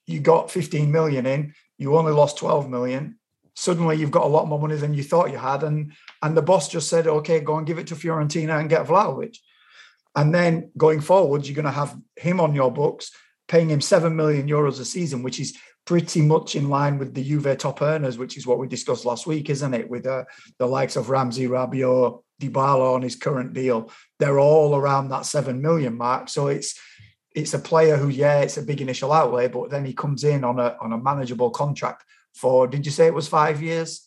[0.06, 3.18] you got 15 million in, you only lost 12 million.
[3.54, 6.42] Suddenly, you've got a lot more money than you thought you had, and and the
[6.42, 9.36] boss just said, "Okay, go and give it to Fiorentina and get Vlahovic."
[10.14, 13.10] And then going forward, you're going to have him on your books,
[13.48, 17.22] paying him seven million euros a season, which is pretty much in line with the
[17.22, 19.88] Juve top earners, which is what we discussed last week, isn't it?
[19.88, 20.24] With uh,
[20.58, 25.62] the likes of Ramsey, Rabiot, Dybala on his current deal, they're all around that seven
[25.62, 26.28] million mark.
[26.28, 26.78] So it's
[27.34, 30.42] it's a player who, yeah, it's a big initial outlay, but then he comes in
[30.42, 32.66] on a on a manageable contract for.
[32.66, 34.02] Did you say it was five years?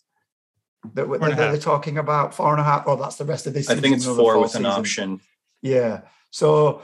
[0.93, 2.85] That, that they're talking about four and a half.
[2.85, 3.69] Well, that's the rest of this.
[3.69, 4.65] I think it's four, four with season.
[4.65, 5.21] an option.
[5.61, 6.81] Yeah, so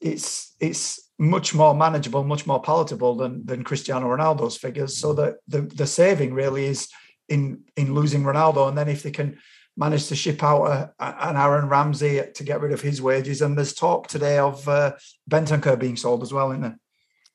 [0.00, 4.96] it's it's much more manageable, much more palatable than than Cristiano Ronaldo's figures.
[4.96, 6.88] So that the the saving really is
[7.28, 9.38] in in losing Ronaldo, and then if they can
[9.76, 13.56] manage to ship out a, an Aaron Ramsey to get rid of his wages, and
[13.56, 14.92] there's talk today of uh,
[15.28, 16.78] Bentancur being sold as well, isn't there?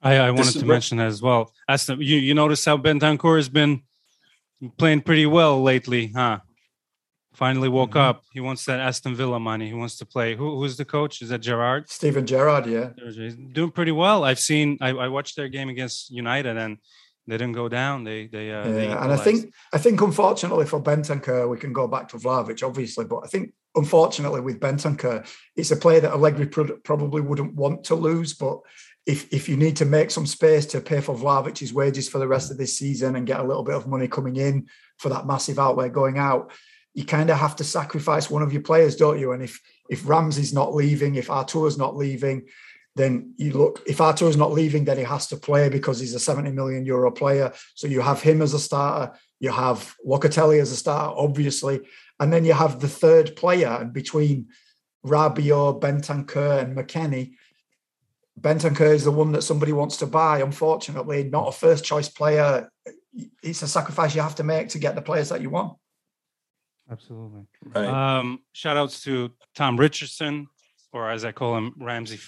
[0.02, 1.52] I, I wanted to mention that as well.
[1.68, 3.84] As the, you you notice how Bentancur has been
[4.78, 6.40] playing pretty well lately, huh?
[7.40, 8.00] Finally woke mm-hmm.
[8.00, 8.26] up.
[8.34, 9.66] He wants that Aston Villa money.
[9.66, 10.36] He wants to play.
[10.36, 11.22] Who, who's the coach?
[11.22, 11.90] Is that Gerrard?
[11.90, 12.90] Steven Gerrard, yeah.
[13.02, 14.26] He's doing pretty well.
[14.26, 14.78] I've seen.
[14.82, 16.80] I, I watched their game against United, and
[17.28, 18.04] they didn't go down.
[18.04, 21.72] They they uh, yeah, they and I think I think unfortunately for Bentancur, we can
[21.72, 25.26] go back to Vlahovic, obviously, but I think unfortunately with Bentancur,
[25.56, 26.46] it's a player that Allegri
[26.84, 28.34] probably wouldn't want to lose.
[28.34, 28.60] But
[29.06, 32.28] if if you need to make some space to pay for Vlahovic's wages for the
[32.28, 35.26] rest of this season and get a little bit of money coming in for that
[35.26, 36.52] massive outlay going out,
[37.00, 39.32] you kind of have to sacrifice one of your players, don't you?
[39.32, 42.48] And if if Ramsey's not leaving, if Arthur's not leaving,
[42.98, 43.82] then you look.
[43.88, 47.10] If Arthur's not leaving, then he has to play because he's a seventy million euro
[47.10, 47.54] player.
[47.74, 49.18] So you have him as a starter.
[49.40, 51.80] You have Locatelli as a starter, obviously,
[52.20, 53.78] and then you have the third player.
[53.80, 54.50] And between
[55.06, 57.36] Rabiot, Bentancur, and McKennie,
[58.38, 60.42] Bentancur is the one that somebody wants to buy.
[60.42, 62.70] Unfortunately, not a first choice player.
[63.42, 65.78] It's a sacrifice you have to make to get the players that you want.
[66.92, 67.42] Absolutely.
[67.64, 67.88] Right.
[67.88, 70.48] Um, shout outs to Tom Richardson,
[70.92, 72.20] or as I call him, Ramsey,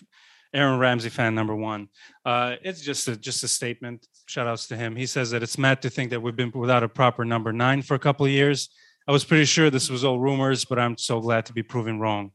[0.54, 1.88] Aaron Ramsey fan number one.
[2.26, 4.08] Uh, it's just a just a statement.
[4.28, 4.96] Shout outs to him.
[4.96, 7.82] He says that it's mad to think that we've been without a proper number nine
[7.82, 8.70] for a couple of years.
[9.08, 12.00] I was pretty sure this was all rumors, but I'm so glad to be proven
[12.00, 12.32] wrong.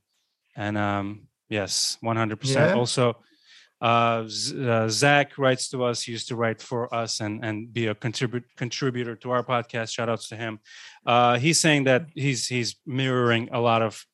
[0.57, 2.55] And um, yes, 100%.
[2.55, 2.75] Yeah.
[2.75, 3.17] Also,
[3.81, 4.27] Uh,
[4.59, 6.03] uh, Zach writes to us.
[6.03, 9.93] He used to write for us and and be a contribute contributor to our podcast.
[9.93, 10.61] Shout outs to him.
[11.05, 14.05] Uh, he's saying that he's he's mirroring a lot of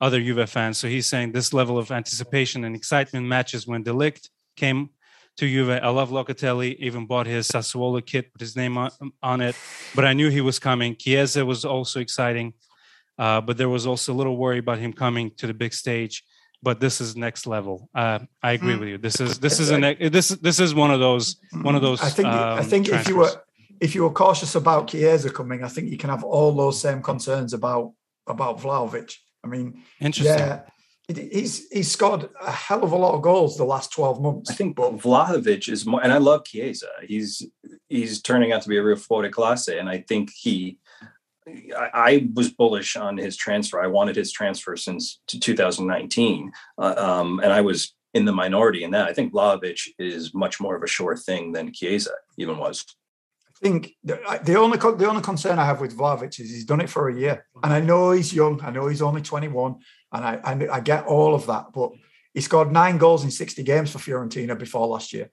[0.00, 0.78] other Juve fans.
[0.78, 4.90] So he's saying this level of anticipation and excitement matches when De Ligt came
[5.36, 5.80] to Juve.
[5.82, 6.76] I love Locatelli.
[6.76, 8.90] Even bought his Sassuolo kit with his name on,
[9.22, 9.56] on it.
[9.94, 10.96] But I knew he was coming.
[10.96, 12.54] Chiesa was also exciting.
[13.18, 16.22] Uh, but there was also a little worry about him coming to the big stage
[16.62, 17.88] but this is next level.
[17.94, 18.80] Uh, I agree Mm.
[18.80, 18.98] with you.
[18.98, 22.00] This is this is an this this is one of those one of those.
[22.02, 23.30] I think I um, think if you were
[23.80, 27.02] if you were cautious about Chiesa coming, I think you can have all those same
[27.02, 27.92] concerns about
[28.26, 29.14] about Vlahovic.
[29.44, 30.38] I mean, interesting.
[30.38, 30.62] yeah,
[31.08, 34.50] it- he's he's scored a hell of a lot of goals the last twelve months.
[34.50, 36.88] I think but Vlahovic is more, and I love Chiesa.
[37.06, 37.46] He's
[37.88, 40.78] he's turning out to be a real fuoriclasse, and I think he.
[41.48, 43.80] I, was bullish on his transfer.
[43.80, 48.90] I wanted his transfer since 2019, uh, um, and I was in the minority in
[48.92, 49.08] that.
[49.08, 52.84] I think Vlahovic is much more of a sure thing than Chiesa even was.
[53.48, 56.80] I think the, the only the only concern I have with Vlahovic is he's done
[56.80, 58.60] it for a year, and I know he's young.
[58.62, 59.76] I know he's only twenty one,
[60.12, 61.92] and I, I I get all of that, but
[62.34, 65.30] he scored nine goals in sixty games for Fiorentina before last year.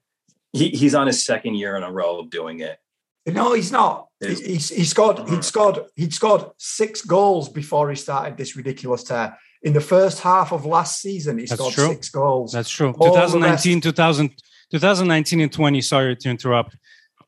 [0.53, 2.77] He, he's on his second year in a row of doing it.
[3.25, 4.07] No, he's not.
[4.19, 5.19] He, he's- he scored.
[5.29, 5.79] He'd scored.
[5.95, 9.37] He'd scored six goals before he started this ridiculous tear.
[9.61, 11.87] In the first half of last season, he That's scored true.
[11.87, 12.51] six goals.
[12.51, 12.89] That's true.
[12.99, 14.29] All the 2019, 2000,
[14.71, 15.81] 2019 and 20.
[15.81, 16.75] Sorry to interrupt.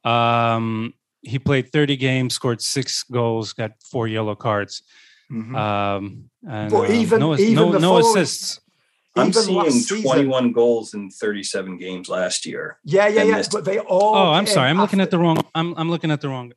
[0.03, 4.83] Um, he played 30 games, scored six goals, got four yellow cards.
[5.31, 5.55] Mhm.
[5.57, 8.59] Um, and, But even- no, even no, the no following- assists.
[9.17, 12.77] I'm Even seeing 21 goals in 37 games last year.
[12.83, 13.37] yeah, yeah, yeah.
[13.37, 14.15] this- But they all.
[14.15, 14.69] Oh, I'm sorry.
[14.69, 15.37] I'm looking at the wrong.
[15.55, 16.53] I'm I'm looking at the wrong.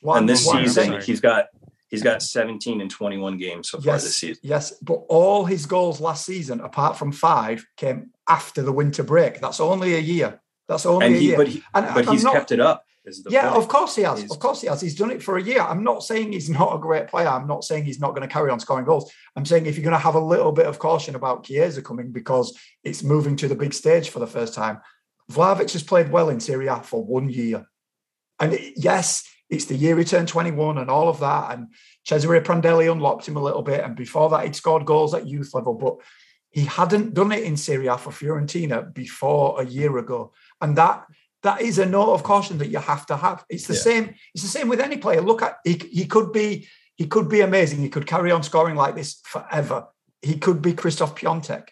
[0.00, 1.46] What- and this what I'm season, he's got
[1.88, 4.40] he's got 17 and 21 games so far this Yes, season.
[4.42, 9.40] yes, but all his goals last season, apart from five, came after the winter break.
[9.40, 10.40] That's only a year.
[10.68, 11.36] That's only And a he, year.
[11.36, 12.84] but he, And but I'm he's not- kept it up.
[13.30, 13.62] Yeah, point.
[13.62, 14.18] of course he has.
[14.20, 14.80] He's- Of course he has.
[14.80, 15.60] He's done it for a year.
[15.60, 17.28] I'm not saying he's not a great player.
[17.28, 19.12] I'm not saying he's not going to carry on scoring goals.
[19.36, 22.12] I'm saying if you're going to have a little bit of caution about Chiesa coming
[22.12, 24.80] because it's moving to the big stage for the first time.
[25.30, 27.66] Vlahovic has played well in Serie A for one year.
[28.40, 31.52] And it- yes, it's the year he turned 21 and all of that.
[31.52, 31.68] And
[32.04, 33.84] Cesare Prandelli unlocked him a little bit.
[33.84, 35.74] And before that, he'd scored goals at youth level.
[35.74, 35.96] But
[36.50, 40.32] he hadn't done it in Serie A for Fiorentina before a year ago.
[40.60, 41.04] And that
[41.44, 43.44] that is a note of caution that you have to have.
[43.48, 43.80] It's the Yeah.
[43.88, 44.14] same.
[44.34, 45.20] It's the same with any player.
[45.20, 47.80] Look at he, he could be he could be amazing.
[47.80, 49.86] He could carry on scoring like this forever.
[50.22, 51.68] He could be Krzysztof Piątek.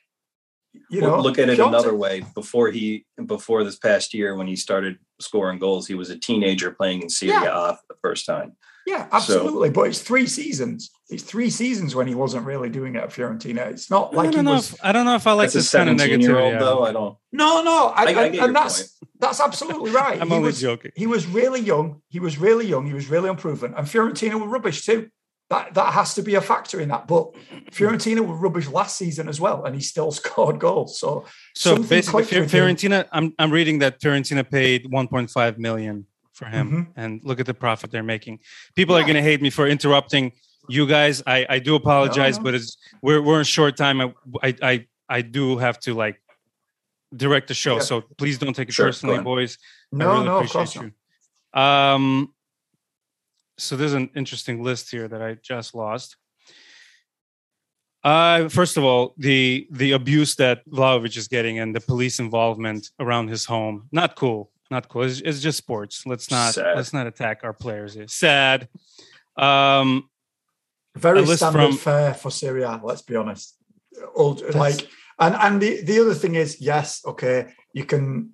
[0.90, 2.24] You know, Well, look at it Piontek- another way.
[2.34, 6.70] Before he, before this past year, when he started scoring goals, he was a teenager
[6.72, 8.56] playing in Serie A for the first time.
[8.86, 9.70] Yeah, absolutely.
[9.70, 10.90] but it's three seasons.
[11.08, 13.70] It's three seasons when he wasn't really doing it at Fiorentina.
[13.70, 14.52] It's not like he don't know.
[14.54, 14.72] was.
[14.72, 16.42] If, I don't know if I like That's a this kind of 17 year negativity.
[16.42, 16.60] old, Adam.
[16.66, 16.82] though.
[16.84, 17.16] I don't.
[17.32, 20.20] No, no, I, I- I and, get your and that's that's absolutely right.
[20.20, 20.90] I'm he only was joking.
[20.96, 22.02] he was really young.
[22.08, 22.86] He was really young.
[22.86, 25.08] He was really unproven, and Fiorentina were rubbish too.
[25.50, 27.06] That that has to be a factor in that.
[27.06, 27.34] But
[27.70, 30.98] Fiorentina were rubbish last season as well, and he still scored goals.
[30.98, 32.60] So So something basically, clicked Fior- with him.
[32.76, 33.06] Fiorentina.
[33.12, 36.92] I'm I'm reading that Fiorentina paid 1.5 million for him, Mhm.
[36.96, 38.40] and look at the profit they're making.
[38.74, 40.32] People are going to hate me for interrupting
[40.68, 41.22] you guys.
[41.26, 42.44] I I do apologize, no.
[42.44, 44.00] but it's we're we're in short time.
[44.00, 46.20] I I I, I do have to like
[47.14, 47.80] direct the show, Yeah.
[47.82, 49.58] so please don't take it Sure, personally, boys.
[49.92, 50.84] I no, really no, of appreciate course not.
[51.54, 51.60] you.
[51.60, 52.34] Um,
[53.58, 56.16] so there's an interesting list here that I just lost.
[58.04, 62.90] Uh, first of all, the the abuse that Vlahovic is getting and the police involvement
[62.98, 65.02] around his home, not cool, not cool.
[65.02, 66.04] It's, it's just sports.
[66.04, 66.76] Let's not Sad.
[66.76, 67.94] let's not attack our players.
[67.96, 68.68] It's sad.
[69.36, 70.08] Um,
[70.96, 72.80] Very a standard from- fare for Serie A.
[72.82, 73.56] Let's be honest.
[74.16, 78.30] Old, like, and and the the other thing is, yes, okay, you can.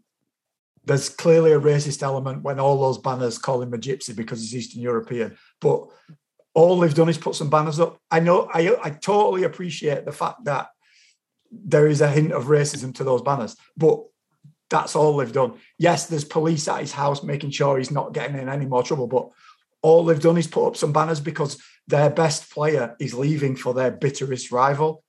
[0.85, 4.57] There's clearly a racist element when all those banners call him a gypsy because he's
[4.57, 5.85] Eastern European, but
[6.55, 7.99] all they've done is put some banners up.
[8.11, 10.69] I know, I I totally appreciate the fact that
[11.53, 13.99] there is a hint of racism to those banners, but
[14.71, 15.55] that's all they've done.
[15.79, 19.07] Yes, there's police at his house making sure he's not getting in any more trouble,
[19.07, 19.31] but
[19.83, 23.73] all they've done is put up some banners because their best player is leaving for
[23.75, 25.03] their bitterest rival.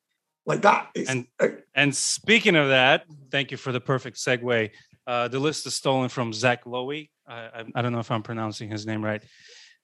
[0.46, 0.90] Like that.
[1.08, 4.72] And- uh, and speaking of that, thank you for the perfect segue.
[5.06, 7.10] Uh, the list is stolen from Zach Lowy.
[7.28, 9.22] I, I, I don't know if I'm pronouncing his name right.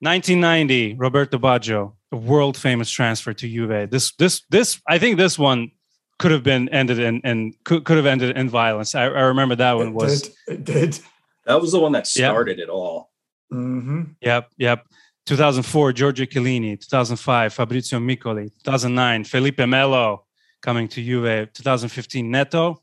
[0.00, 3.88] 1990, Roberto Baggio, a world famous transfer to Juve.
[3.90, 4.80] This, this, this.
[4.86, 5.70] I think this one
[6.18, 8.94] could have been ended in, and could, could have ended in violence.
[8.94, 10.22] I, I remember that one it was.
[10.22, 10.32] did.
[10.48, 10.98] It did.
[11.44, 12.28] That was the one that Yeah.
[12.30, 13.10] started it all.
[13.50, 14.84] hmm Yep, yep.
[15.26, 16.78] 2004, Giorgio Chiellini.
[16.80, 18.50] 2005, Fabrizio Miccoli.
[18.64, 20.24] 2009, Felipe Melo
[20.62, 21.52] coming to Juve.
[21.52, 22.82] 2015, Neto.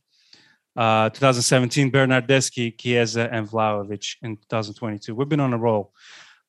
[0.75, 5.13] Uh, 2017, Bernardeschi, Chiesa, and Vlahovic in 2022.
[5.15, 5.93] We've been on a roll.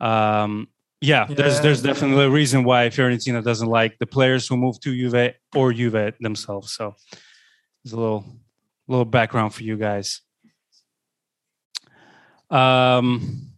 [0.01, 0.69] Um,
[1.05, 4.81] yeah, yeah, there's there's definitely a reason why Fiorentina doesn't like the players who move
[4.81, 6.73] to Juve or Juve themselves.
[6.73, 6.95] So
[7.83, 8.25] there's a little
[8.89, 10.21] little background for you guys.
[12.51, 13.53] Um,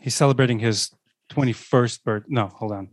[0.00, 0.90] he's celebrating his
[1.30, 2.24] 21st birth.
[2.28, 2.88] No, hold on.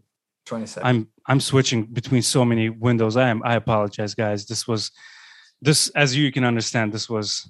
[0.46, 0.88] 27.
[0.88, 3.18] I'm I'm switching between so many windows.
[3.18, 4.46] I am I apologize, guys.
[4.46, 4.92] This was
[5.62, 7.50] this as you can understand, this was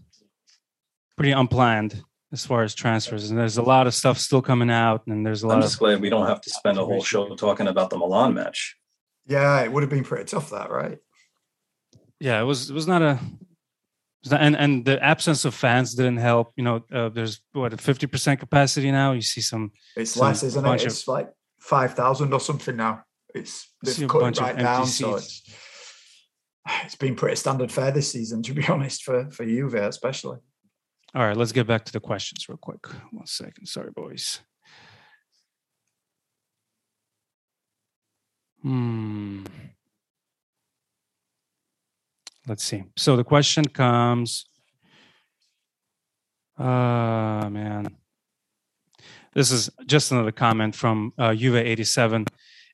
[1.17, 2.01] pretty unplanned
[2.35, 3.29] as far as transfers.
[3.29, 5.55] And there's a lot of stuff still coming out, and there's a lot.
[5.55, 8.33] I'm just glad we don't have to spend a whole show talking about the Milan
[8.33, 8.75] match.
[9.25, 10.99] Yeah, it would have been pretty tough, that right?
[12.19, 12.69] Yeah, it was.
[12.69, 13.19] It was not a.
[14.31, 16.51] and and the absence of fans didn't help.
[16.57, 19.13] You know, uh, there's what a fifty percent capacity now.
[19.13, 19.71] You see some.
[19.95, 20.83] It's some less, isn't it?
[20.83, 23.03] It's of, like five thousand or something now.
[23.33, 24.97] It's they've cut it right down, seats.
[24.97, 25.41] so it's
[26.83, 30.39] it's been pretty standard fare this season, to be honest, for for Juve especially.
[31.15, 32.85] All right, let's get back to the questions real quick.
[33.11, 33.67] One second.
[33.67, 34.41] Sorry, boys.
[38.61, 39.45] Hmm.
[42.45, 42.83] Let's see.
[42.97, 44.45] So the question comes.
[46.57, 47.95] Uh man.
[49.33, 52.25] This is just another comment from uh, Juve 87.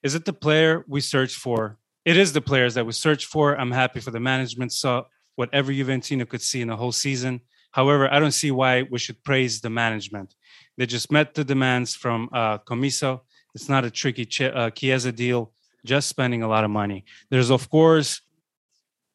[0.02, 1.78] Is it the player we search for?
[2.06, 3.60] It is the players that we search for.
[3.60, 4.72] I'm happy for the management.
[4.72, 5.04] Saw
[5.36, 7.42] whatever Juventino could see in the whole season.
[7.72, 10.36] However, I don't see why we should praise the management.
[10.78, 13.22] They just met the demands from uh, Commisso.
[13.56, 15.52] It's not a tricky Ch- uh, Chiesa deal,
[15.86, 17.06] just spending a lot of money.
[17.30, 18.22] There's, of course,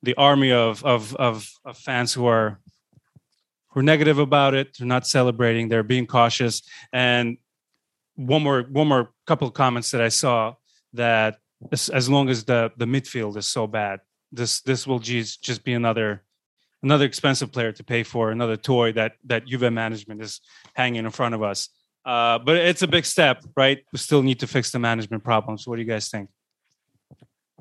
[0.03, 2.61] the army of, of, of, of fans who are
[3.71, 4.77] who are negative about it.
[4.79, 5.69] They're not celebrating.
[5.69, 6.63] They're being cautious.
[6.93, 7.37] And
[8.15, 10.55] one more one more couple of comments that I saw
[10.95, 11.39] that
[11.71, 14.01] as, as long as the the midfield is so bad,
[14.33, 16.23] this this will just just be another
[16.87, 20.41] another expensive player to pay for, another toy that that Juve management is
[20.75, 21.69] hanging in front of us.
[22.05, 23.79] Uh, but it's a big step, right?
[23.93, 25.67] We still need to fix the management problems.
[25.67, 26.31] What do you guys think?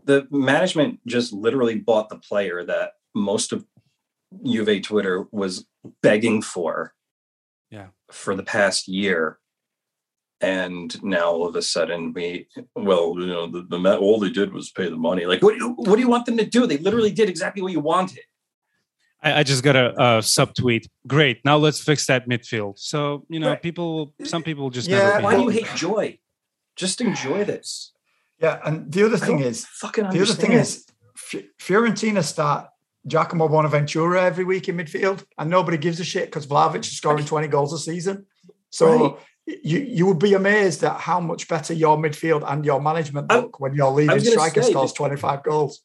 [0.03, 3.65] The management just literally bought the player that most of
[4.45, 5.65] Juve Twitter was
[6.03, 6.93] begging for.
[7.71, 7.87] Yeah.
[8.11, 9.39] For the past year,
[10.39, 14.53] and now all of a sudden we well you know the, the all they did
[14.53, 17.11] was pay the money like what, what do you want them to do they literally
[17.11, 18.25] did exactly what you wanted
[19.25, 20.87] I, I just got a, a subtweet.
[21.07, 21.43] Great.
[21.43, 22.77] Now let's fix that midfield.
[22.77, 23.61] So you know, right.
[23.61, 24.13] people.
[24.23, 25.19] Some people just yeah.
[25.19, 26.19] why do you hate joy?
[26.75, 27.91] Just enjoy this.
[28.39, 30.85] Yeah, and the other thing is, fucking the other thing is,
[31.59, 32.67] Fiorentina start
[33.07, 37.25] Giacomo Bonaventura every week in midfield, and nobody gives a shit because Vlahovic is scoring
[37.25, 38.25] twenty goals a season.
[38.69, 38.87] So.
[38.87, 39.19] Right.
[39.63, 43.51] You, you would be amazed at how much better your midfield and your management look
[43.53, 45.83] I, when your leading striker say, scores 25 goals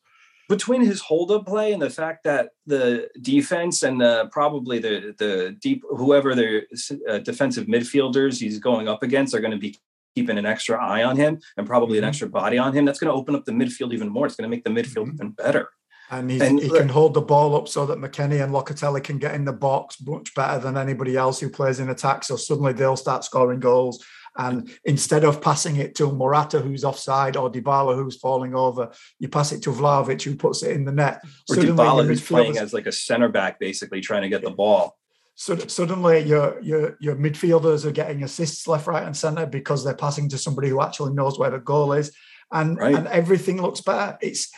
[0.50, 5.14] between his hold up play and the fact that the defense and the, probably the
[5.16, 6.66] the deep whoever the
[7.08, 9.78] uh, defensive midfielders he's going up against are going to be
[10.16, 12.04] keeping an extra eye on him and probably mm-hmm.
[12.04, 12.84] an extra body on him.
[12.84, 14.26] That's going to open up the midfield even more.
[14.26, 15.14] It's going to make the midfield mm-hmm.
[15.14, 15.70] even better.
[16.10, 19.36] And, and he can hold the ball up so that McKennie and Locatelli can get
[19.36, 22.24] in the box much better than anybody else who plays in attack.
[22.24, 24.04] So suddenly they'll start scoring goals.
[24.40, 29.28] And instead of passing it to Morata, who's offside, or Dybala, who's falling over, you
[29.28, 31.20] pass it to Vlahovic, who puts it in the net.
[31.50, 34.50] Or Suddenly, Dybala, who's playing as like a center back, basically trying to get the
[34.50, 34.96] ball.
[35.34, 39.94] So suddenly, your your your midfielders are getting assists left, right, and centre because they're
[39.94, 42.10] passing to somebody who actually knows where the goal is,
[42.50, 42.94] and right.
[42.94, 44.16] and everything looks better.
[44.22, 44.50] It's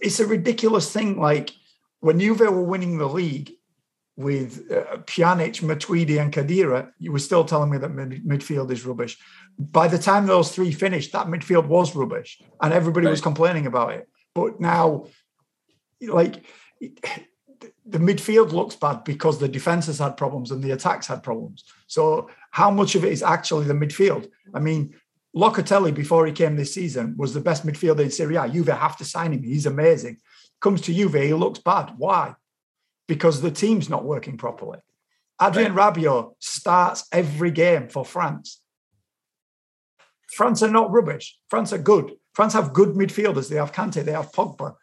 [0.00, 1.20] it's a ridiculous thing.
[1.20, 1.50] Like
[2.00, 3.52] when Juve were winning the league,
[4.18, 8.84] with uh, Pjanic, Matuidi, and Khedira, you were still telling me that mid- midfield is
[8.84, 9.16] rubbish.
[9.56, 13.12] By the time those three finished, that midfield was rubbish, and everybody right.
[13.12, 14.08] was complaining about it.
[14.34, 15.06] But now,
[16.02, 16.44] like,
[16.80, 21.62] the midfield looks bad because the defense has had problems and the attacks had problems.
[21.86, 24.28] So, how much of it is actually the midfield?
[24.52, 24.96] I mean,
[25.34, 28.48] Locatelli, before he came this season, was the best midfielder in Serie A.
[28.48, 29.44] Juve have to sign him.
[29.44, 30.18] He's amazing.
[30.60, 31.94] Comes to Juve, he looks bad.
[31.96, 32.34] Why?
[33.08, 34.78] Because the team's not working properly.
[35.40, 35.94] Adrien right.
[35.94, 38.60] Rabiot starts every game for France.
[40.32, 41.36] France are not rubbish.
[41.48, 42.12] France are good.
[42.34, 43.48] France have good midfielders.
[43.48, 44.74] They have Kante, they have Pogba,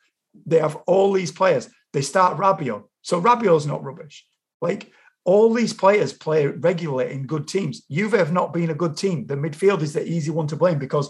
[0.46, 1.70] they have all these players.
[1.94, 2.84] They start Rabiot.
[3.02, 4.26] So Rabiot's not rubbish.
[4.62, 4.92] Like
[5.24, 7.84] all these players play regularly in good teams.
[7.90, 9.28] Juve have not been a good team.
[9.28, 11.10] The midfield is the easy one to blame because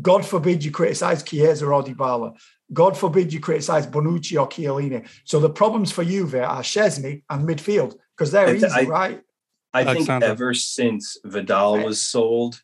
[0.00, 2.38] God forbid you criticize Chiesa or Dybala.
[2.72, 5.08] God forbid you criticize Bonucci or Chiellini.
[5.24, 9.22] So the problems for Juve are Szczesny and midfield because they're easy, I, right?
[9.72, 12.62] I think ever since Vidal was sold,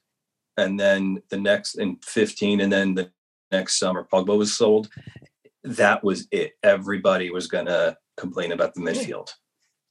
[0.56, 3.10] and then the next in 15, and then the
[3.52, 4.88] next summer Pogba was sold,
[5.64, 6.52] that was it.
[6.62, 9.32] Everybody was going to complain about the midfield.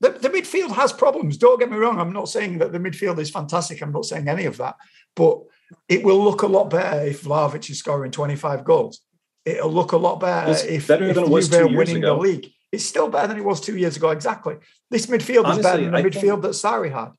[0.01, 1.37] the, the midfield has problems.
[1.37, 1.99] Don't get me wrong.
[1.99, 3.81] I'm not saying that the midfield is fantastic.
[3.81, 4.75] I'm not saying any of that.
[5.15, 5.41] But
[5.87, 9.01] it will look a lot better if Vlahovic is scoring 25 goals.
[9.45, 11.69] It'll look a lot better It's if, better if than it was Juve two are
[11.69, 12.15] years winning ago.
[12.15, 12.51] the league.
[12.71, 14.09] It's still better than it was two years ago.
[14.09, 14.57] Exactly.
[14.91, 17.11] This midfield is better than the I midfield think- that Sarri had.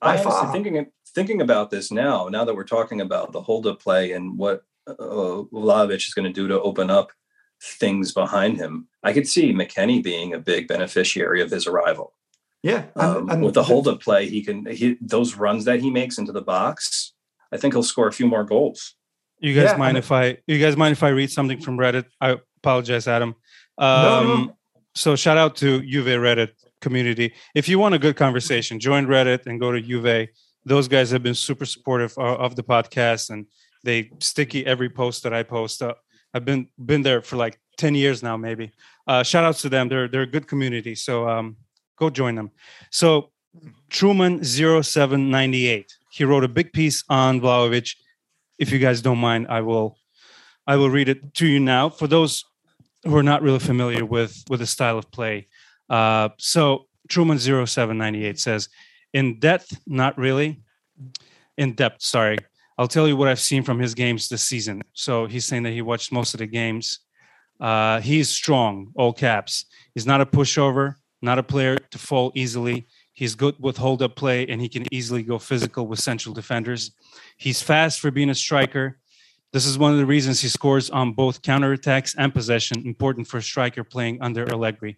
[0.00, 0.52] I by honestly far.
[0.52, 2.28] thinking thinking about this now.
[2.28, 6.24] Now that we're talking about the hold up play and what uh, Vlahovic is going
[6.26, 7.12] to do to open up
[7.62, 12.14] things behind him, I could see McKennie being a big beneficiary of his arrival.
[12.64, 12.86] Yeah.
[12.96, 16.32] Um, with the hold up play, he can he those runs that he makes into
[16.32, 17.12] the box.
[17.52, 18.94] I think he'll score a few more goals.
[19.42, 20.38] You guys Yeah, mind if I?
[20.46, 22.04] You guys mind if I read something from Reddit?
[22.20, 23.34] I apologize, Adam.
[23.78, 24.56] No, Um, no.
[24.94, 27.34] So shout out to Juve Reddit community.
[27.54, 30.28] If you want a good conversation, join Reddit and go to Juve.
[30.64, 33.46] Those guys have been super supportive of, the podcast, and
[33.82, 35.82] they sticky every post that I post.
[35.82, 35.94] Uh,
[36.34, 38.70] I've been been there for like ten years now, maybe.
[39.08, 39.88] Uh, shout outs to them.
[39.88, 40.94] They're they're a good community.
[40.94, 41.56] So um,
[41.98, 42.50] go join them.
[42.90, 43.32] So
[43.90, 45.92] Truman 0798.
[46.10, 47.96] He wrote a big piece on Vlahovic.
[48.62, 49.98] If you guys don't mind, I will
[50.68, 51.88] I will read it to you now.
[51.88, 52.44] For those
[53.04, 55.48] who are not really familiar with with the style of play.
[55.90, 58.68] Uh, so Truman 0798 says,
[59.12, 60.62] in depth, not really.
[61.58, 62.38] In depth, sorry.
[62.78, 64.80] I'll tell you what I've seen from his games this season.
[64.92, 67.00] So he's saying that he watched most of the games.
[67.60, 69.66] Uh, he's strong, all caps.
[69.92, 72.86] He's not a pushover, not a player to fall easily.
[73.12, 76.92] He's good with hold up play and he can easily go physical with central defenders.
[77.36, 78.98] He's fast for being a striker.
[79.52, 83.36] This is one of the reasons he scores on both counterattacks and possession, important for
[83.36, 84.96] a striker playing under Allegri.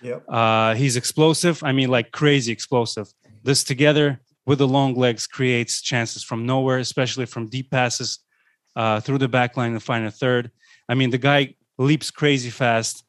[0.00, 0.24] Yep.
[0.28, 1.62] Uh, he's explosive.
[1.62, 3.12] I mean, like crazy explosive.
[3.44, 8.20] This together with the long legs creates chances from nowhere, especially from deep passes
[8.76, 10.50] uh, through the back line and find a third.
[10.88, 13.04] I mean, the guy leaps crazy fast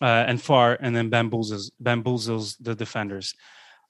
[0.00, 3.34] uh, and far and then bamboozles, bamboozles the defenders.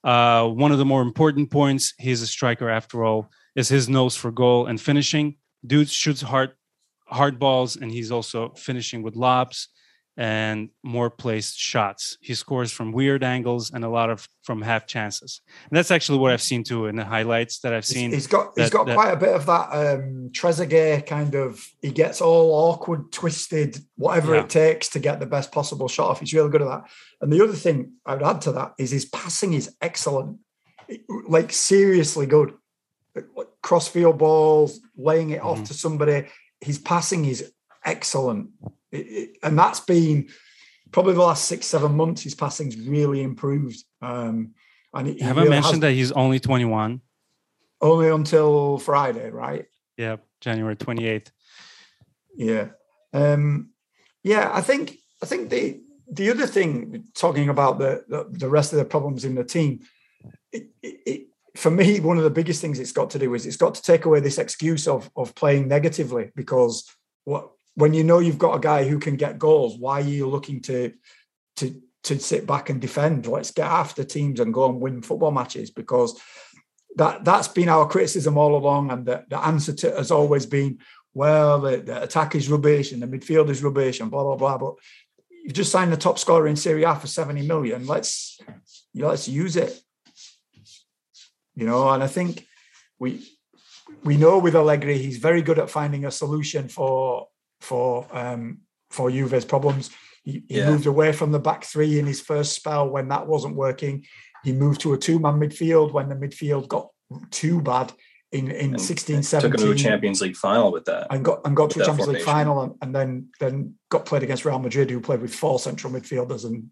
[0.03, 4.15] Uh, one of the more important points, he's a striker after all, is his nose
[4.15, 5.35] for goal and finishing.
[5.65, 6.51] Dude shoots hard,
[7.05, 9.69] hard balls, and he's also finishing with lobs
[10.17, 12.17] and more placed shots.
[12.21, 15.41] He scores from weird angles and a lot of from half chances.
[15.69, 18.11] And that's actually what I've seen too in the highlights that I've seen.
[18.11, 21.91] He's got he's got that- quite a bit of that um Trezeguet kind of he
[21.91, 24.41] gets all awkward, twisted, whatever Yeah.
[24.43, 26.19] it takes to get the best possible shot off.
[26.19, 26.89] He's really good at that.
[27.21, 30.39] And the other thing I would add to that is his passing is excellent.
[31.27, 32.53] Like seriously good.
[33.15, 35.67] Like, Crossfield balls, laying it off Mhm.
[35.67, 36.27] to somebody.
[36.59, 37.51] His passing is
[37.85, 38.49] excellent.
[38.91, 40.29] It- it- and that's been
[40.91, 43.83] probably the last six, seven months, his passing's really improved.
[44.01, 44.53] Um
[44.93, 47.01] and he Have I mentioned has- that he's only 21?
[47.81, 49.65] only until Friday, right?
[49.97, 51.31] Yeah, January 28th.
[52.35, 52.67] Yeah.
[53.13, 53.71] Um,
[54.23, 55.81] yeah, I think I think the
[56.11, 59.79] the other thing talking about the the, the rest of the problems in the team,
[60.51, 63.45] it, it, it, for me, one of the biggest things it's got to do is
[63.45, 66.85] it's got to take away this excuse of of playing negatively because
[67.23, 70.27] what when you know you've got a guy who can get goals, why are you
[70.27, 70.93] looking to
[71.57, 73.27] to to sit back and defend?
[73.27, 76.19] Let's get after teams and go and win football matches because
[76.95, 80.79] that that's been our criticism all along, and the, the answer to has always been,
[81.13, 84.57] well, the, the attack is rubbish and the midfield is rubbish and blah blah blah.
[84.57, 84.75] But
[85.43, 87.87] you've just signed the top scorer in Serie A for seventy million.
[87.87, 88.39] Let's
[88.93, 89.81] you know, let's use it.
[91.55, 92.45] You know, and I think
[92.99, 93.25] we
[94.03, 97.27] we know with Allegri, he's very good at finding a solution for
[97.61, 98.59] for um,
[98.89, 99.89] for Juve's problems.
[100.23, 100.69] He, he Yeah.
[100.69, 104.05] moved away from the back three in his first spell when that wasn't working.
[104.43, 106.89] He moved to a two-man midfield when the midfield got
[107.29, 107.93] too bad
[108.31, 111.07] in, in And 16, Took 17 him to a Champions League final with that.
[111.11, 114.23] and got and got to a Champions League final and, and then then got played
[114.23, 116.71] against Real Madrid, who played with four central midfielders and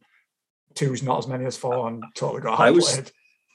[0.76, 3.12] two is not as many as four and totally got I was- outplayed.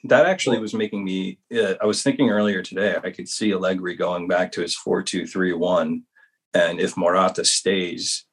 [0.07, 1.39] That actually was making me.
[1.51, 2.95] Uh, I was thinking earlier today.
[3.03, 6.03] I could see Allegri going back to his four-two-three-one,
[6.55, 8.25] and if Morata stays,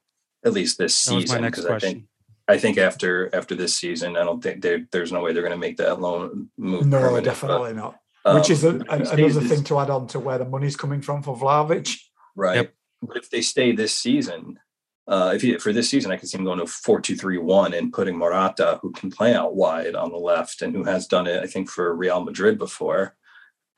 [0.46, 2.06] at least this That was my season, because I think.
[2.48, 5.58] I think after after this season, I don't think there's no way they're going to
[5.58, 6.86] make that loan move.
[6.86, 7.96] No, permanent, definitely not.
[8.26, 10.08] but, Which is a, um, an- if he stays another this- thing to add on
[10.08, 11.96] to where the money's coming from for Vlahovic.
[12.36, 12.56] right?
[12.58, 12.74] Yep.
[13.04, 14.60] But if they stay this season,
[15.08, 18.18] uh, if he, for this season, I could see him going to four-two-three-one and putting
[18.18, 21.48] Morata, who can play out wide on the left and who has done it, I
[21.48, 23.16] think, for Real Madrid before.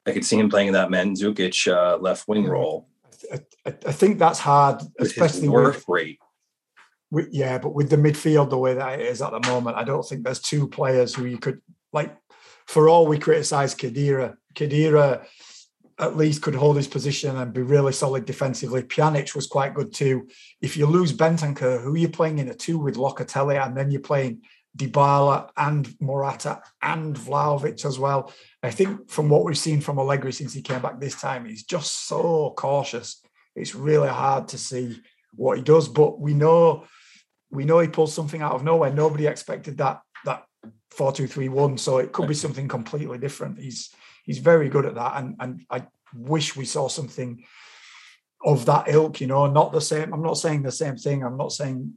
[0.06, 2.89] I could see him playing in that Mandzukic uh, left wing role.
[3.32, 6.19] I, I, think that's hard, with especially with, rate.
[7.11, 9.84] with yeah, but with the midfield the way that it is at the moment, I
[9.84, 11.61] don't think there's two players who you could
[11.91, 12.15] like.
[12.65, 15.26] For all we criticise Khedira, Khedira
[15.99, 18.82] at least could hold his position and be really solid defensively.
[18.82, 20.28] Pjanic was quite good too.
[20.61, 23.91] If you lose Bentancur, who are you playing in a two with Locatelli, and then
[23.91, 24.41] you're playing
[24.78, 28.32] Dybala and Morata and Vlahovic as well.
[28.63, 31.63] I think from what we've seen from Allegri since he came back this time, he's
[31.63, 33.21] just so cautious.
[33.55, 34.99] It's really hard to see
[35.36, 36.86] what he does, but we know
[37.51, 38.91] we know he pulls something out of nowhere.
[38.91, 40.43] Nobody expected that that
[40.89, 43.59] four two three one, so it could be something completely different.
[43.59, 43.93] He's
[44.24, 47.43] he's very good at that, and and I wish we saw something
[48.43, 49.21] of that ilk.
[49.21, 50.11] You know, not the same.
[50.13, 51.24] I'm not saying the same thing.
[51.24, 51.93] I'm not saying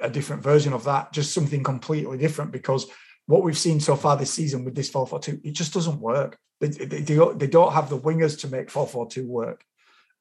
[0.00, 1.12] a, different version of that.
[1.12, 2.86] Just something completely different because
[3.26, 6.38] what we've seen so far this season with this 442, it just doesn't work.
[6.60, 9.64] They, they, they, don't have the wingers to make 442 work,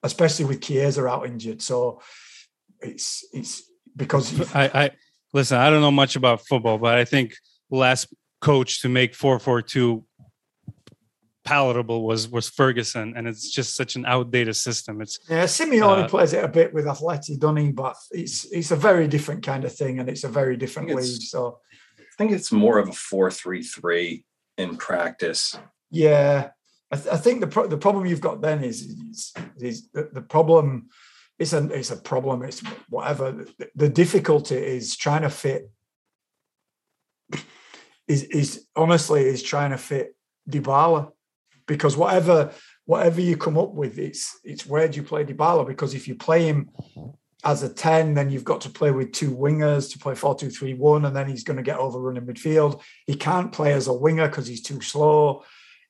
[0.03, 1.61] especially with Chiesa out injured.
[1.61, 2.01] So
[2.79, 3.63] it's it's
[3.95, 4.91] because I, I
[5.33, 5.57] listen.
[5.57, 7.35] I don't know much about football, but I think
[7.69, 10.05] last coach to make 442
[11.49, 15.01] palatable was was Ferguson, and it's just such an outdated system.
[15.01, 17.71] It's yeah, Simeone uh, plays it a bit with Atleti, doesn't he?
[17.71, 21.23] But it's it's a very different kind of thing, and it's a very different league.
[21.23, 21.59] So
[21.97, 24.23] I think it's more of a four-three-three
[24.59, 25.57] in practice.
[25.89, 26.51] Yeah,
[26.91, 30.09] I, th- I think the pro- the problem you've got then is is, is the,
[30.13, 30.89] the problem.
[31.39, 32.43] It's a it's a problem.
[32.43, 33.31] It's whatever.
[33.31, 35.71] The, the difficulty is trying to fit.
[38.07, 40.15] Is is honestly is trying to fit
[40.47, 41.11] Dybala
[41.69, 42.51] because whatever
[42.85, 45.65] whatever you come up with, it's it's where do you play Dybala?
[45.65, 46.69] Because if you play him
[47.45, 50.49] as a 10, then you've got to play with two wingers to play 4 2
[50.49, 52.81] 3 1, and then he's going to get overrun in midfield.
[53.05, 55.45] He can't play as a winger because he's too slow.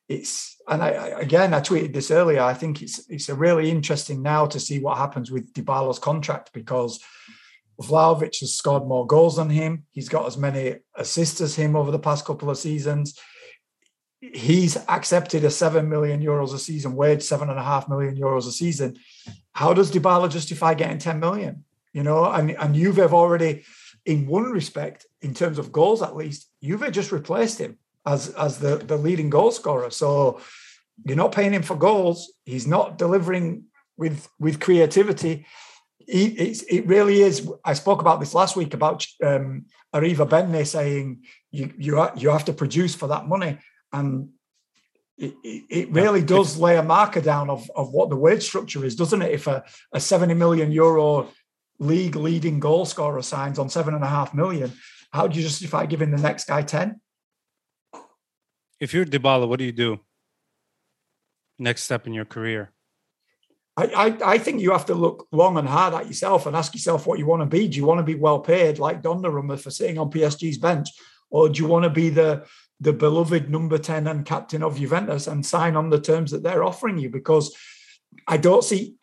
[0.10, 2.42] It's and I, again I tweeted this earlier.
[2.42, 6.52] I think it's it's a really interesting now to see what happens with Dybala's contract
[6.54, 7.00] because
[7.82, 9.86] Vlahovic has scored more goals than him.
[9.92, 13.18] He's got as many assists as him over the past couple of seasons
[14.22, 18.48] he's accepted a seven million euros a season wage, seven and a half million euros
[18.48, 18.98] a season.
[19.54, 21.64] How does Dybala justify getting 10 million?
[21.94, 23.64] You know, and, and Juve have already,
[24.06, 28.60] in one respect, in terms of goals at least, Juve just replaced him as, as
[28.60, 29.90] the, the leading goal scorer.
[29.90, 30.42] So
[31.06, 32.32] you're not paying him for goals.
[32.46, 33.66] He's not delivering
[33.98, 35.46] with with creativity.
[35.98, 37.48] He, it really is.
[37.64, 42.54] I spoke about this last week about um, Arrivabene saying you you you have to
[42.54, 43.60] produce for that money
[43.92, 44.30] and
[45.18, 48.96] it, it really does lay a marker down of, of what the wage structure is,
[48.96, 49.32] doesn't it?
[49.32, 51.30] If a, a 70 million euro
[51.80, 54.72] league leading goal scorer signs on seven and a half million,
[55.12, 57.02] how do you justify giving the next guy 10?
[58.80, 60.00] If you're Dybala, what do you do?
[61.58, 62.72] Next step in your career?
[63.76, 66.74] I, I, I, think you have to look long and hard at yourself and ask
[66.74, 67.68] yourself what you want to be.
[67.68, 70.90] Do you want to be well paid like Donnarumma for sitting on PSG's bench?
[71.30, 72.46] Or do you want to be the
[72.80, 76.64] the beloved number 10 and captain of Juventus and sign on the terms that they're
[76.64, 77.56] offering you because
[78.28, 78.96] I don't see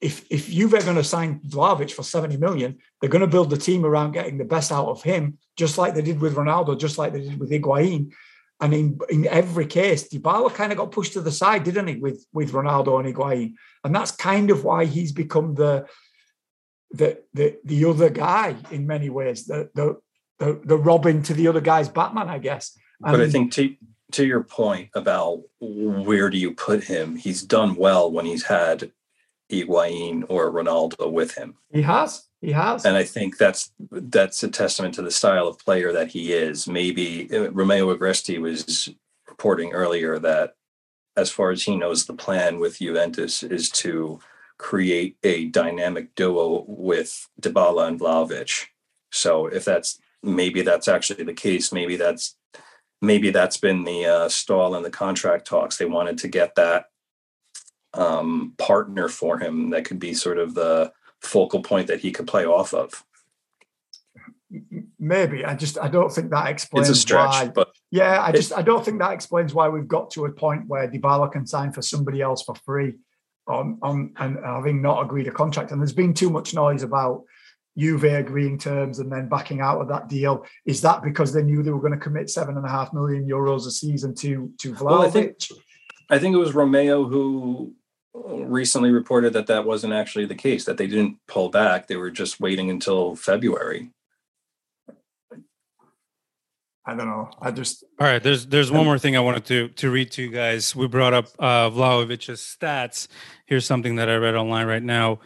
[0.00, 3.50] if if Juve are going to sign Vlahovic for 70 million, they're going to build
[3.50, 6.78] the team around getting the best out of him, just like they did with Ronaldo,
[6.78, 8.12] just like they did with Higuain.
[8.60, 11.96] And in, in every case, Dybala kind of got pushed to the side, didn't he,
[11.96, 13.54] with, with Ronaldo and Higuain?
[13.82, 15.86] And that's kind of why he's become the
[16.90, 19.96] the the, the other guy in many ways, the, the
[20.38, 22.76] the the Robin to the other guy's Batman, I guess.
[23.02, 23.74] But I think to
[24.12, 28.92] to your point about where do you put him, he's done well when he's had
[29.50, 31.56] Higuain or Ronaldo with him.
[31.72, 32.26] He has.
[32.40, 32.84] He has.
[32.84, 36.66] And I think that's that's a testament to the style of player that he is.
[36.66, 38.88] Maybe uh, Romeo Agresti was
[39.28, 40.54] reporting earlier that
[41.16, 44.20] as far as he knows, the plan with Juventus is to
[44.58, 48.66] create a dynamic duo with Dybala and Vlahovic.
[49.10, 52.36] So if that's maybe that's actually the case, maybe that's
[53.02, 55.76] maybe that's been the uh, stall in the contract talks.
[55.76, 56.86] They wanted to get that
[57.92, 62.26] um, partner for him that could be sort of the focal point that he could
[62.26, 63.04] play off of.
[64.98, 66.88] Maybe I just I don't think that explains.
[66.88, 69.88] It's a stretch, why, but yeah, I just I don't think that explains why we've
[69.88, 72.98] got to a point where Dybala can sign for somebody else for free,
[73.48, 75.72] on on and having not agreed a contract.
[75.72, 77.24] And there's been too much noise about
[77.76, 80.44] Juve agreeing terms and then backing out of that deal?
[80.66, 83.26] Is that because they knew they were going to commit seven and a half million
[83.26, 84.84] euros a season to to Vlahovic?
[84.84, 85.36] Well, I think
[86.10, 87.74] I think it was Romeo who
[88.14, 90.64] recently reported that that wasn't actually the case.
[90.64, 93.90] That they didn't pull back; they were just waiting until February.
[96.84, 97.30] I don't know.
[97.40, 98.22] I just all right.
[98.22, 100.74] There's there's one more thing I wanted to to read to you guys.
[100.74, 103.06] We brought up uh, Vlahovic's stats.
[103.46, 105.20] Here's something that I read online right now.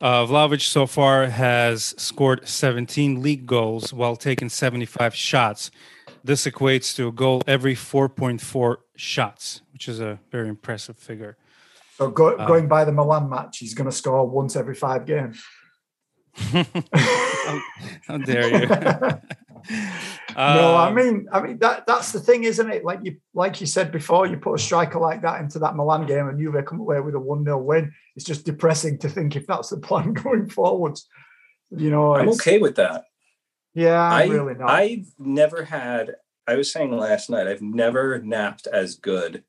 [0.00, 5.72] Uh, Vlahovic so far has scored 17 league goals while taking 75 shots.
[6.22, 11.36] This equates to a goal every 4.4 shots, which is a very impressive figure.
[11.96, 15.04] So go, uh, going by the Milan match, he's going to score once every five
[15.04, 15.42] games.
[16.36, 17.60] how,
[18.06, 18.68] how, dare you?
[20.36, 22.84] no, I Um, mean, I mean that that's the thing, isn't it?
[22.84, 26.06] Like you like you said before, you put a striker like that into that Milan
[26.06, 27.92] game and Juve come away with a 1-0 win.
[28.16, 31.08] It's just depressing to think if that's the plan going forwards.
[31.70, 33.04] You know, I'm okay with that.
[33.74, 34.70] Yeah, I'm I really not.
[34.70, 36.16] I've never had.
[36.46, 37.46] I was saying last night.
[37.46, 39.44] I've never napped as good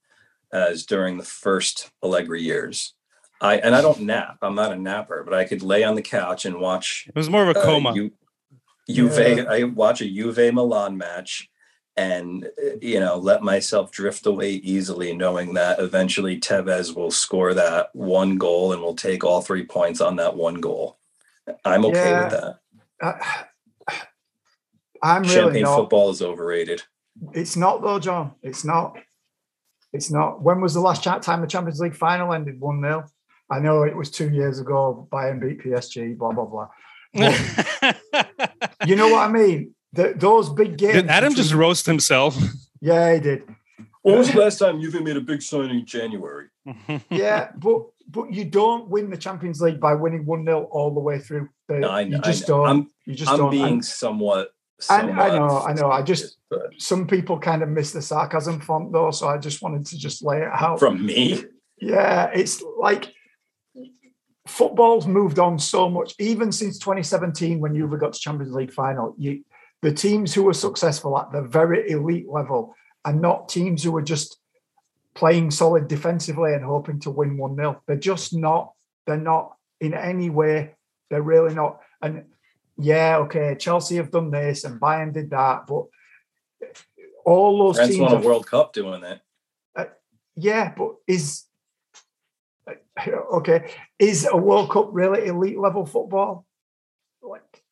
[0.51, 2.93] as during the first Allegri years.
[3.41, 4.37] I and I don't nap.
[4.41, 7.29] I'm not a napper, but I could lay on the couch and watch it was
[7.29, 7.93] more of a uh, coma.
[8.89, 9.37] Ju- Juve.
[9.37, 9.43] Yeah.
[9.43, 11.49] I watch a Juve Milan match,
[11.95, 17.53] and uh, you know let myself drift away easily, knowing that eventually Tevez will score
[17.53, 20.97] that one goal and will take all three points on that one goal.
[21.65, 22.59] I'm okay with that.
[23.01, 23.45] I,
[25.01, 25.75] I'm really Champagne not.
[25.77, 26.83] football is overrated.
[27.33, 28.33] It's not though, John.
[28.43, 28.97] It's not.
[29.93, 30.41] It's not.
[30.41, 33.05] When was the last time the Champions League final ended 1 0?
[33.49, 35.07] I know it was two years ago.
[35.11, 36.67] Bayern beat PSG, blah, blah, blah.
[38.85, 39.75] You know what I mean?
[39.93, 40.93] The, those big games.
[40.93, 42.37] Did Adam just between- roast himself?
[42.81, 43.43] Yeah, he did.
[44.03, 46.47] When was the last time Juve made a big signing in January?
[47.09, 51.01] Yeah, but but you don't win the Champions League by winning 1 0 all the
[51.01, 51.49] way through.
[51.67, 52.63] The, No, I, you I just know.
[52.63, 52.69] don't.
[52.69, 53.51] I'm, you just I'm don't.
[53.51, 54.51] being And somewhat,
[54.89, 55.91] I- I know, I know.
[55.91, 59.61] I just- but some people kind of miss the sarcasm font though, so I just
[59.61, 60.79] wanted to just lay it out.
[60.79, 61.43] from me.
[61.81, 63.13] Yeah, it's like
[64.49, 69.15] football's moved on so much, even since 2017 when Juve got to Champions League final.
[69.17, 69.43] You,
[69.81, 72.75] the teams who were successful at the very elite level
[73.05, 74.39] are not teams who are just
[75.13, 77.81] playing solid defensively and hoping to win 1 0.
[77.87, 78.73] They're just not.
[79.05, 80.75] They're not in any way.
[81.09, 81.79] They're really not.
[82.01, 82.25] And
[82.77, 85.85] yeah, okay, Chelsea have done this and Bayern did that, but
[87.25, 89.21] all those France teams won a World Cup doing that.
[89.75, 89.85] Uh,
[90.35, 91.43] yeah, but is
[93.33, 93.71] okay?
[93.97, 96.45] Is a World Cup really elite level football?
[97.21, 97.63] Like,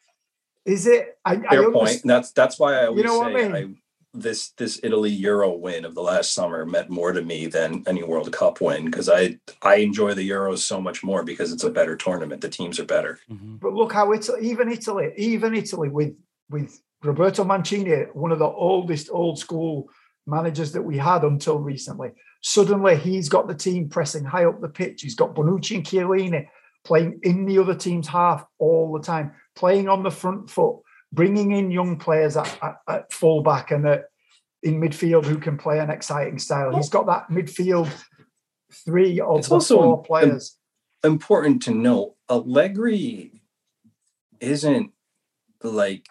[0.66, 1.18] is it?
[1.26, 2.02] I, I Fair understand- point.
[2.06, 3.56] That's that's why I always know what I say mean?
[3.56, 3.82] I,
[4.14, 8.04] this this Italy Euro win of the last summer meant more to me than any
[8.04, 11.70] World Cup win because I I enjoy the Euros so much more because it's a
[11.70, 12.42] better tournament.
[12.42, 13.20] The teams are better.
[13.30, 13.60] Mhm.
[13.60, 16.16] But look how Italy, even Italy, even Italy with
[16.50, 19.90] with Roberto Mancini, one of the oldest old school
[20.26, 22.12] managers that we had until recently.
[22.42, 25.02] Suddenly, he's got the team pressing high up the pitch.
[25.02, 26.48] He's got Bonucci and Chiellini
[26.84, 30.78] playing in the other team's half all the time, playing on the front foot,
[31.12, 34.06] bringing in young players at, at, at fullback and at,
[34.64, 36.76] in midfield who can play an exciting style.
[36.76, 37.90] He's got that midfield
[38.72, 40.58] three of It's also four players.
[41.04, 43.42] Important to note, Allegri
[44.40, 44.92] isn't
[45.62, 46.08] like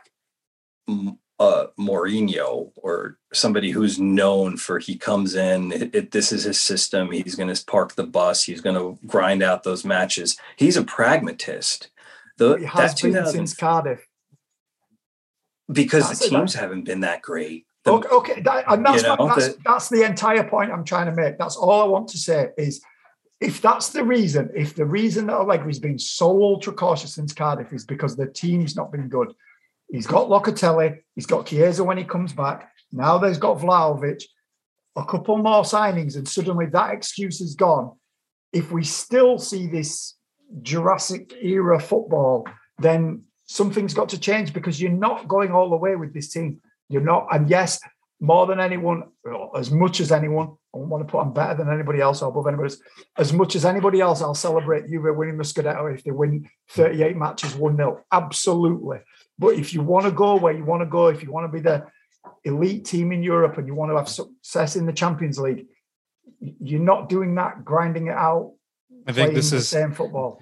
[1.38, 6.60] uh Mourinho or somebody who's known for he comes in it, it- this is his
[6.60, 10.76] system he's going to park the bus he's going to grind out those matches he's
[10.76, 11.90] a pragmatist
[12.38, 14.06] the He has that been since Cardiff.
[15.70, 19.02] because That's the teams that- haven't been that great The- Okay, okay, that, and that's,
[19.02, 21.38] You know, that's the- that's the entire point I'm trying to make.
[21.38, 22.82] That's all I want to say is,
[23.40, 27.72] if that's the reason, if the reason that Allegri's been so ultra cautious since Cardiff
[27.72, 29.32] is because the team's not been good,
[29.90, 32.70] he's got Locatelli, he's got Chiesa when he comes back.
[32.92, 34.22] Now there's got Vlahovic,
[34.96, 37.92] a couple more signings, and suddenly that excuse is gone.
[38.52, 40.14] If we still see this
[40.62, 42.46] Jurassic era football,
[42.78, 46.60] then something's got to change because you're not going all the way with this team.
[46.88, 47.80] You're not, and yes,
[48.20, 49.04] more than anyone,
[49.56, 52.28] as much as anyone, I don't want to put I'm better than anybody else or
[52.28, 52.78] above anybody else.
[53.18, 57.16] As much as anybody else, I'll celebrate you winning the Scudetto if they win 38
[57.16, 58.04] matches 1 0.
[58.12, 58.98] Absolutely.
[59.38, 61.52] But if you want to go where you want to go, if you want to
[61.52, 61.86] be the
[62.44, 65.66] elite team in Europe and you want to have success in the Champions League,
[66.40, 68.54] you're not doing that, grinding it out,
[69.06, 70.40] I think playing this the is same football.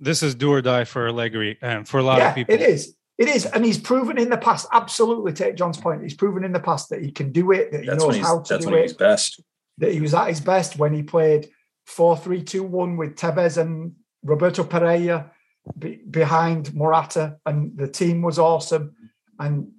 [0.00, 2.54] this is do or die for Allegri and for a lot yeah, of people.
[2.54, 2.94] it is.
[3.18, 4.68] It is, and he's proven in the past.
[4.72, 6.02] Absolutely, take John's point.
[6.02, 7.72] He's proven in the past that he can do it.
[7.72, 8.82] That he that's knows how to that's do when it.
[8.82, 9.42] he's best
[9.78, 11.48] That he was at his best when he played
[11.86, 13.92] four three two one with Tevez and
[14.22, 15.30] Roberto Pereyra
[15.78, 18.94] be, behind Morata, and the team was awesome.
[19.38, 19.72] And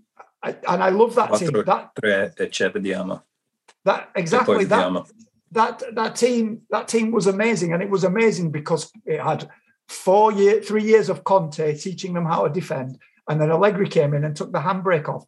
[0.44, 1.52] I, and I love that team.
[1.52, 1.92] Quattro That
[2.36, 3.22] tre ci vediamo.
[3.86, 5.06] that exactly that
[5.52, 9.50] that that team that team was amazing and it was amazing because it had
[9.88, 12.98] four year three years of Conte teaching them how to defend
[13.30, 15.24] and then Allegri came in and took the handbrake off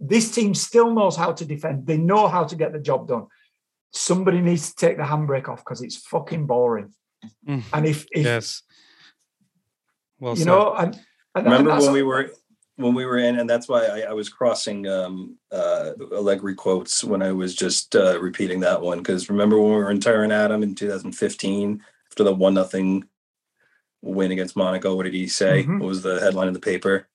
[0.00, 3.26] this team still knows how to defend they know how to get the job done
[3.92, 6.92] somebody needs to take the handbrake off because it's fucking boring
[7.48, 7.62] Mm.
[7.72, 8.62] and if, if Yes.
[10.20, 10.46] Well you said.
[10.46, 10.94] know and,
[11.34, 12.30] and Remember and that's when we were
[12.76, 17.02] when we were in, and that's why I, I was crossing um, uh, Allegri quotes
[17.02, 18.98] when I was just uh, repeating that one.
[18.98, 23.04] Because remember when we were in Turin Adam in 2015 after the one nothing
[24.02, 24.94] win against Monaco?
[24.94, 25.64] What did he say?
[25.64, 25.80] Mhm.
[25.80, 27.08] What was the headline in the paper?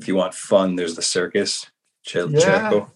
[0.00, 1.70] if you want fun, there's the circus.
[2.10, 2.86] Che- Yeah.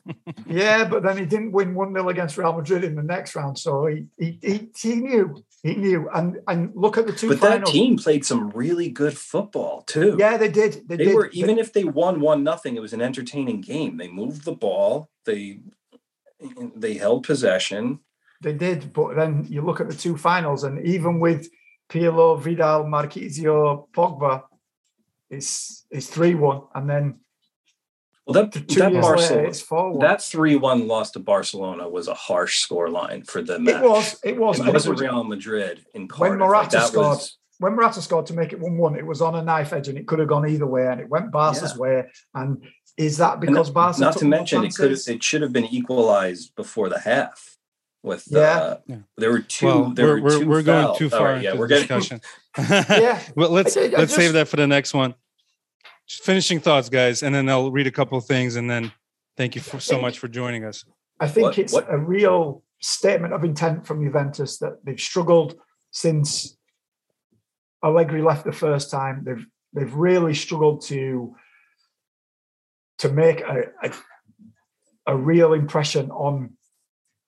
[0.46, 3.58] Yeah, but then he didn't win 1 0 against Real Madrid in the next round.
[3.58, 5.42] So he he, he, he knew.
[5.62, 6.08] He knew.
[6.14, 10.16] And and look at the two But that team played some really good football too.
[10.18, 10.72] Yeah, they did.
[10.88, 11.14] They, they did.
[11.14, 13.96] were They- even if they won one nothing, it was an entertaining game.
[13.96, 15.08] They moved the ball.
[15.24, 15.60] They
[16.76, 18.00] they held possession.
[18.42, 21.48] They did, but then you look at the two finals, and even with
[21.88, 24.42] Pirlo, Vidal, Marchisio, Pogba,
[25.30, 27.20] it's it's three one, and then
[28.26, 29.98] Well, that two that years Barcelona, later it's four one.
[30.00, 33.82] that three one loss to Barcelona was a harsh scoreline for the match.
[33.82, 34.20] It was.
[34.24, 34.60] It was.
[34.60, 36.38] It it wasn't Real Madrid in When Cardiff.
[36.38, 39.34] Morata that scored, was- when Morata scored to make it one one, it was on
[39.34, 42.04] a knife edge, and it could have gone either way, and it went Barca's way.
[42.34, 42.64] And
[42.96, 44.00] is that and because Barca?
[44.00, 45.08] not took to mention, it could chances?
[45.08, 47.50] it should have been equalized before the half.
[48.02, 48.40] With Yeah.
[48.40, 48.96] uh, Yeah.
[49.16, 49.66] there were two.
[49.66, 51.98] well, there we're, were we're, two we're going too far right, yeah, we're the getting
[51.98, 52.20] discussion.
[53.02, 53.18] Yeah.
[53.34, 55.14] well, let's I- I let's save that for the next one.
[56.06, 58.92] Just finishing thoughts, guys, and then I'll read a couple of things, and then
[59.36, 60.84] thank you for, so much for joining us.
[61.20, 65.58] I think What- it's what- a real statement of intent from Juventus that they've struggled
[65.90, 66.58] since
[67.82, 69.24] Allegri left the first time.
[69.24, 71.34] They've they've really struggled to
[72.98, 73.92] to make a, a,
[75.06, 76.56] a real impression on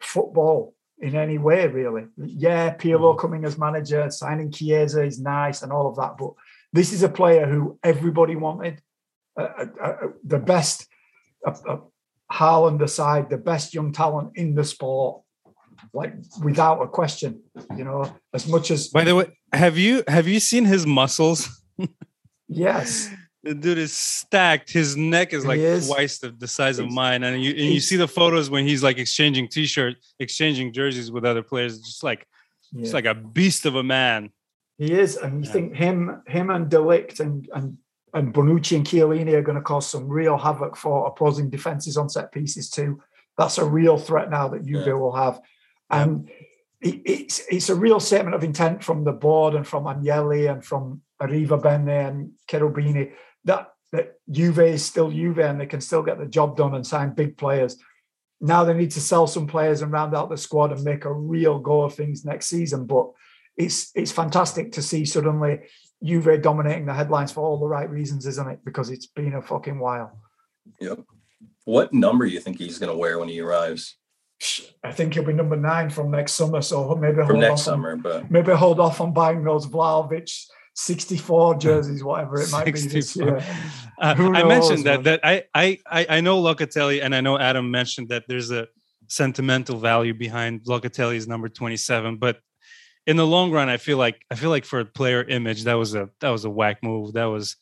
[0.00, 2.06] football in any way, really.
[2.16, 3.20] Yeah, Pirlo mm-hmm.
[3.20, 6.32] coming as manager, signing Chiesa is nice and all of that, but
[6.72, 8.80] this is a player who everybody wanted.
[9.38, 10.86] Uh, uh, uh, the best,
[11.46, 11.78] uh, uh,
[12.32, 15.22] Haaland aside, the best young talent in the sport,
[15.92, 17.42] like without a question.
[17.76, 21.48] You know, as much as By the way, have you have you seen his muscles?
[22.48, 23.10] yes,
[23.42, 24.72] The dude is stacked.
[24.72, 25.86] His neck is like is.
[25.86, 28.82] twice the, the size of mine, and you and you see the photos when he's
[28.82, 31.78] like exchanging t-shirt, exchanging jerseys with other players.
[31.80, 32.26] Just like
[32.72, 32.82] yeah.
[32.82, 34.30] it's like a beast of a man.
[34.78, 35.52] He is, and you Yeah.
[35.52, 37.78] think him, him and De Ligt and and
[38.14, 42.08] and Bonucci and Chiellini are going to cause some real havoc for opposing defenses on
[42.08, 43.00] set pieces too.
[43.36, 44.92] That's a real threat now that Juve Yeah.
[44.94, 45.40] will have,
[45.90, 46.28] and
[46.80, 50.64] it, it's it's a real statement of intent from the board and from Agnelli and
[50.64, 53.12] from Arrivabene and Cherubini
[53.44, 56.86] that that Juve is still Juve and they can still get the job done and
[56.86, 57.76] sign big players.
[58.40, 61.12] Now they need to sell some players and round out the squad and make a
[61.12, 62.84] real go of things next season.
[62.86, 63.06] But
[63.56, 65.60] it's it's fantastic to see suddenly
[66.02, 68.60] Juve dominating the headlines for all the right reasons, isn't it?
[68.64, 70.18] Because it's been a fucking while.
[70.80, 71.00] Yep.
[71.64, 73.96] What number do you think he's going to wear when he arrives
[74.84, 76.60] I think he'll be number nine from next summer.
[76.60, 77.96] So maybe from hold next off on- summer?
[77.96, 80.30] But maybe hold off on buying those Vlahovic
[80.74, 83.42] 64 jerseys, whatever it might be this year.
[83.98, 87.22] Uh, Who I mentioned knows, that that I, I I I know Locatelli and I
[87.22, 88.68] know Adam mentioned that there's a
[89.08, 92.38] sentimental value behind Locatelli's number 27, but
[93.06, 95.74] in the long run, I feel like I feel like for a player image, that
[95.74, 97.14] was a that was a whack move.
[97.14, 97.56] That was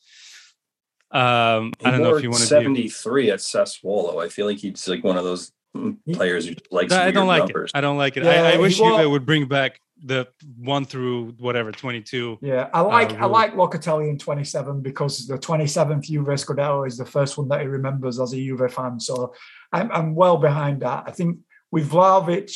[1.11, 4.23] um I don't know if you want to 73 at Sassuolo.
[4.23, 7.43] I feel like he's like one of those mm, players who likes I don't like
[7.43, 7.71] numbers.
[7.73, 7.77] it.
[7.77, 8.23] I don't like it.
[8.23, 10.27] Yeah, I, I wish wa- Juve would bring back the
[10.57, 12.39] one through whatever 22.
[12.41, 17.05] Yeah, I like I like Locatelli in 27 because the 27th Juve Scudetto is the
[17.05, 18.99] first one that he remembers as a Juve fan.
[18.99, 19.33] So
[19.71, 21.03] I'm, I'm well behind that.
[21.05, 21.37] I think
[21.71, 22.51] with Vlahovic,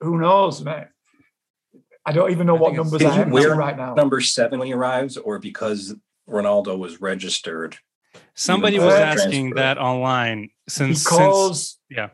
[0.00, 0.88] who knows, mate?
[2.10, 3.94] I don't even know I what think it's- numbers I he am wear right now.
[3.94, 5.94] Number seven when he arrives, or because
[6.28, 7.76] Ronaldo was registered.
[8.34, 9.54] Somebody was asking transfer.
[9.60, 12.08] that online since since because yeah.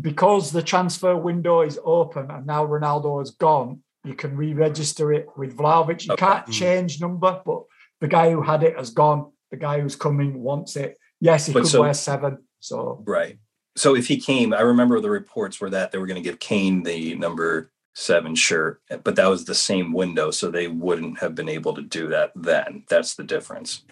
[0.00, 5.26] because the transfer window is open and now Ronaldo is gone, you can re-register it
[5.36, 6.06] with Vlahovic.
[6.06, 6.24] You Okay.
[6.24, 7.64] can't change number, but
[8.00, 9.32] the guy who had it has gone.
[9.50, 10.96] The guy who's coming wants it.
[11.20, 12.38] Yes, he But could so- wear seven.
[12.60, 13.38] So Right.
[13.76, 16.38] So if he came, I remember the reports were that they were going to give
[16.38, 21.34] Kane the number seven shirt, but that was the same window, so they wouldn't have
[21.34, 22.84] been able to do that then.
[22.90, 23.82] That's the difference.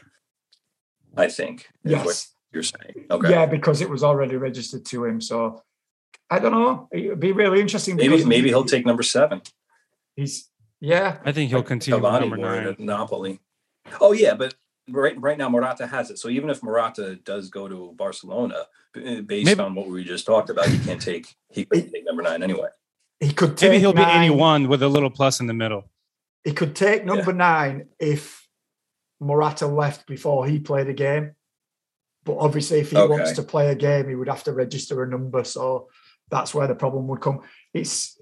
[1.16, 1.68] I think.
[1.84, 3.06] is yes, What you're saying.
[3.10, 3.30] Okay.
[3.30, 5.20] yeah, because it was already registered to him.
[5.22, 5.62] So
[6.28, 6.88] I don't know.
[6.92, 7.96] It would be really interesting.
[7.96, 9.40] Maybe maybe he- he'll take number seven.
[10.16, 10.50] He's
[10.80, 11.18] yeah.
[11.24, 12.66] I think he'll continue with Cavani number wore it nine.
[12.68, 13.40] at Napoli.
[14.02, 14.54] Oh yeah, but
[14.90, 16.18] right right now Morata has it.
[16.18, 20.50] So even if Morata does go to Barcelona, based Maybe- on what we just talked
[20.50, 22.68] about, he can't take he could take number nine anyway.
[23.20, 24.24] He could take Maybe he'll be nine.
[24.24, 25.90] 81 with a little plus in the middle.
[26.44, 28.46] He could take number nine if
[29.20, 31.32] Morata left before he played a game.
[32.24, 33.10] But obviously, if he Okay.
[33.10, 35.44] wants to play a game, he would have to register a number.
[35.44, 35.88] So
[36.30, 37.40] that's where the problem would come.
[37.72, 38.18] It's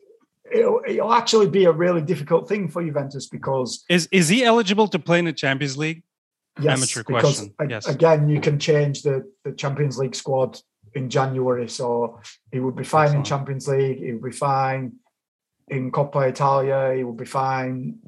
[0.52, 4.88] it'll, it'll actually be a really difficult thing for Juventus because Is is he eligible
[4.88, 6.02] to play in the Champions League?
[6.60, 7.86] yes, Amateur because question, a- yes.
[7.88, 10.58] again, you can change the the Champions League squad
[10.94, 12.20] in January, so
[12.50, 13.26] he would be fine in Excellent.
[13.26, 13.98] Champions League.
[13.98, 14.92] He would be fine
[15.68, 16.94] in Coppa Italia.
[16.96, 17.98] He would be fine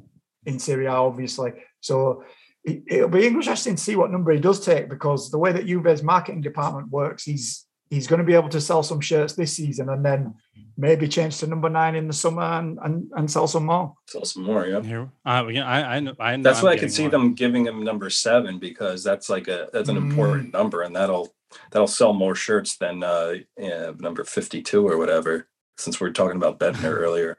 [0.45, 1.51] in Serie A, obviously.
[1.81, 2.23] So
[2.65, 6.03] it'll be interesting to see what number he does take because the way that Juve's
[6.03, 9.89] marketing department works, he's he's going to be able to sell some shirts this season
[9.89, 10.33] and then
[10.75, 13.93] maybe change to number nine in the summer and and, and sell some more.
[14.07, 14.81] Sell some more, yeah.
[14.81, 16.13] Here, uh, yeah, I, I know.
[16.19, 17.11] I know That's I'm why I could getting see one.
[17.11, 20.09] them giving him number seven because that's like a that's an Mm.
[20.09, 21.34] important number and that'll
[21.71, 25.47] that'll sell more shirts than uh yeah, number 52 or whatever
[25.77, 27.37] since we are talking about Bendtner earlier.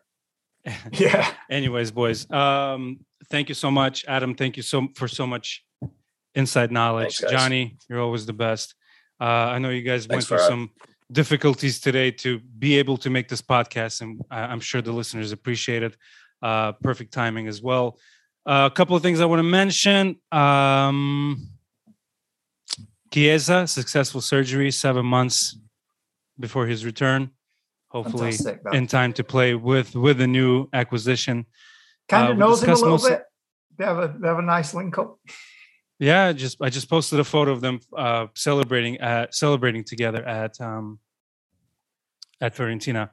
[0.93, 1.31] Yeah.
[1.49, 2.99] Anyways, boys, um,
[3.31, 4.35] thank you so much, Adam.
[4.35, 5.65] Thank you so for so much
[6.35, 7.19] inside knowledge.
[7.19, 7.33] Thanks.
[7.33, 8.75] Johnny, you're always the best.
[9.21, 10.71] Uh, I know you guys went through some
[11.13, 15.31] difficulties today to be able to make this podcast, and I- I'm sure the listeners
[15.31, 15.97] appreciate it.
[16.43, 17.99] Uh, perfect timing as well.
[18.45, 20.17] Uh, a couple of things I want to mention.
[20.33, 21.49] Um,
[23.17, 25.59] Chiesa, successful surgery, seven months
[26.39, 27.31] before his return.
[27.89, 28.35] Hopefully,
[28.75, 31.47] in time to play with with the new acquisition.
[32.11, 33.23] kind uh, of we knows him a little most- bit.
[33.79, 35.19] They have a they have a nice link up.
[35.99, 40.23] Yeah, I just I just posted a photo of them uh, celebrating at celebrating together
[40.23, 40.99] at um,
[42.39, 43.09] at Fiorentina.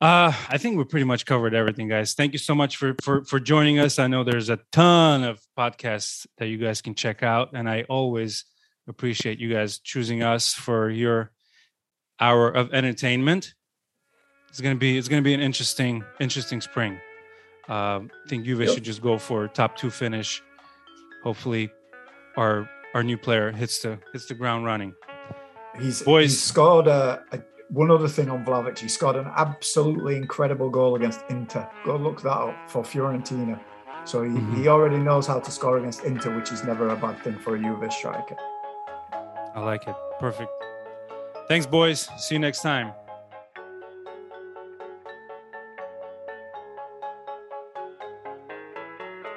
[0.00, 2.14] Uh, I think we pretty much covered everything, guys.
[2.14, 3.98] Thank you so much for for for joining us.
[3.98, 7.82] I know there's a ton of podcasts that you guys can check out, and I
[7.90, 8.46] always
[8.88, 11.30] appreciate you guys choosing us for your
[12.20, 13.54] hour of entertainment.
[14.50, 17.00] It's gonna be it's gonna be an interesting interesting spring.
[17.68, 18.74] Um, I think Juve Yep.
[18.74, 20.42] should just go for top two finish.
[21.22, 21.70] Hopefully,
[22.36, 24.94] our our new player hits the hits the ground running.
[25.80, 26.30] He's, Boys.
[26.30, 28.78] he's scored a, a one other thing on Vlahovic.
[28.78, 31.68] He scored an absolutely incredible goal against Inter.
[31.84, 33.58] Go look that up for Fiorentina.
[34.04, 34.56] So he, Mhm.
[34.58, 37.56] he already knows how to score against Inter, which is never a bad thing for
[37.56, 38.36] a Juve striker.
[39.54, 39.94] I like it.
[40.18, 40.50] Perfect.
[41.48, 42.08] Thanks, boys.
[42.18, 42.92] See you next time.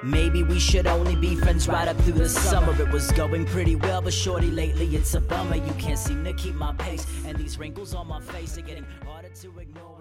[0.02, 2.72] Maybe we should only be friends right up through the summer.
[2.80, 5.56] It was going pretty well, but shorty, lately it's a bummer.
[5.56, 8.86] You can't seem to keep my pace, and these wrinkles on my face are getting
[9.04, 9.97] harder to ignore.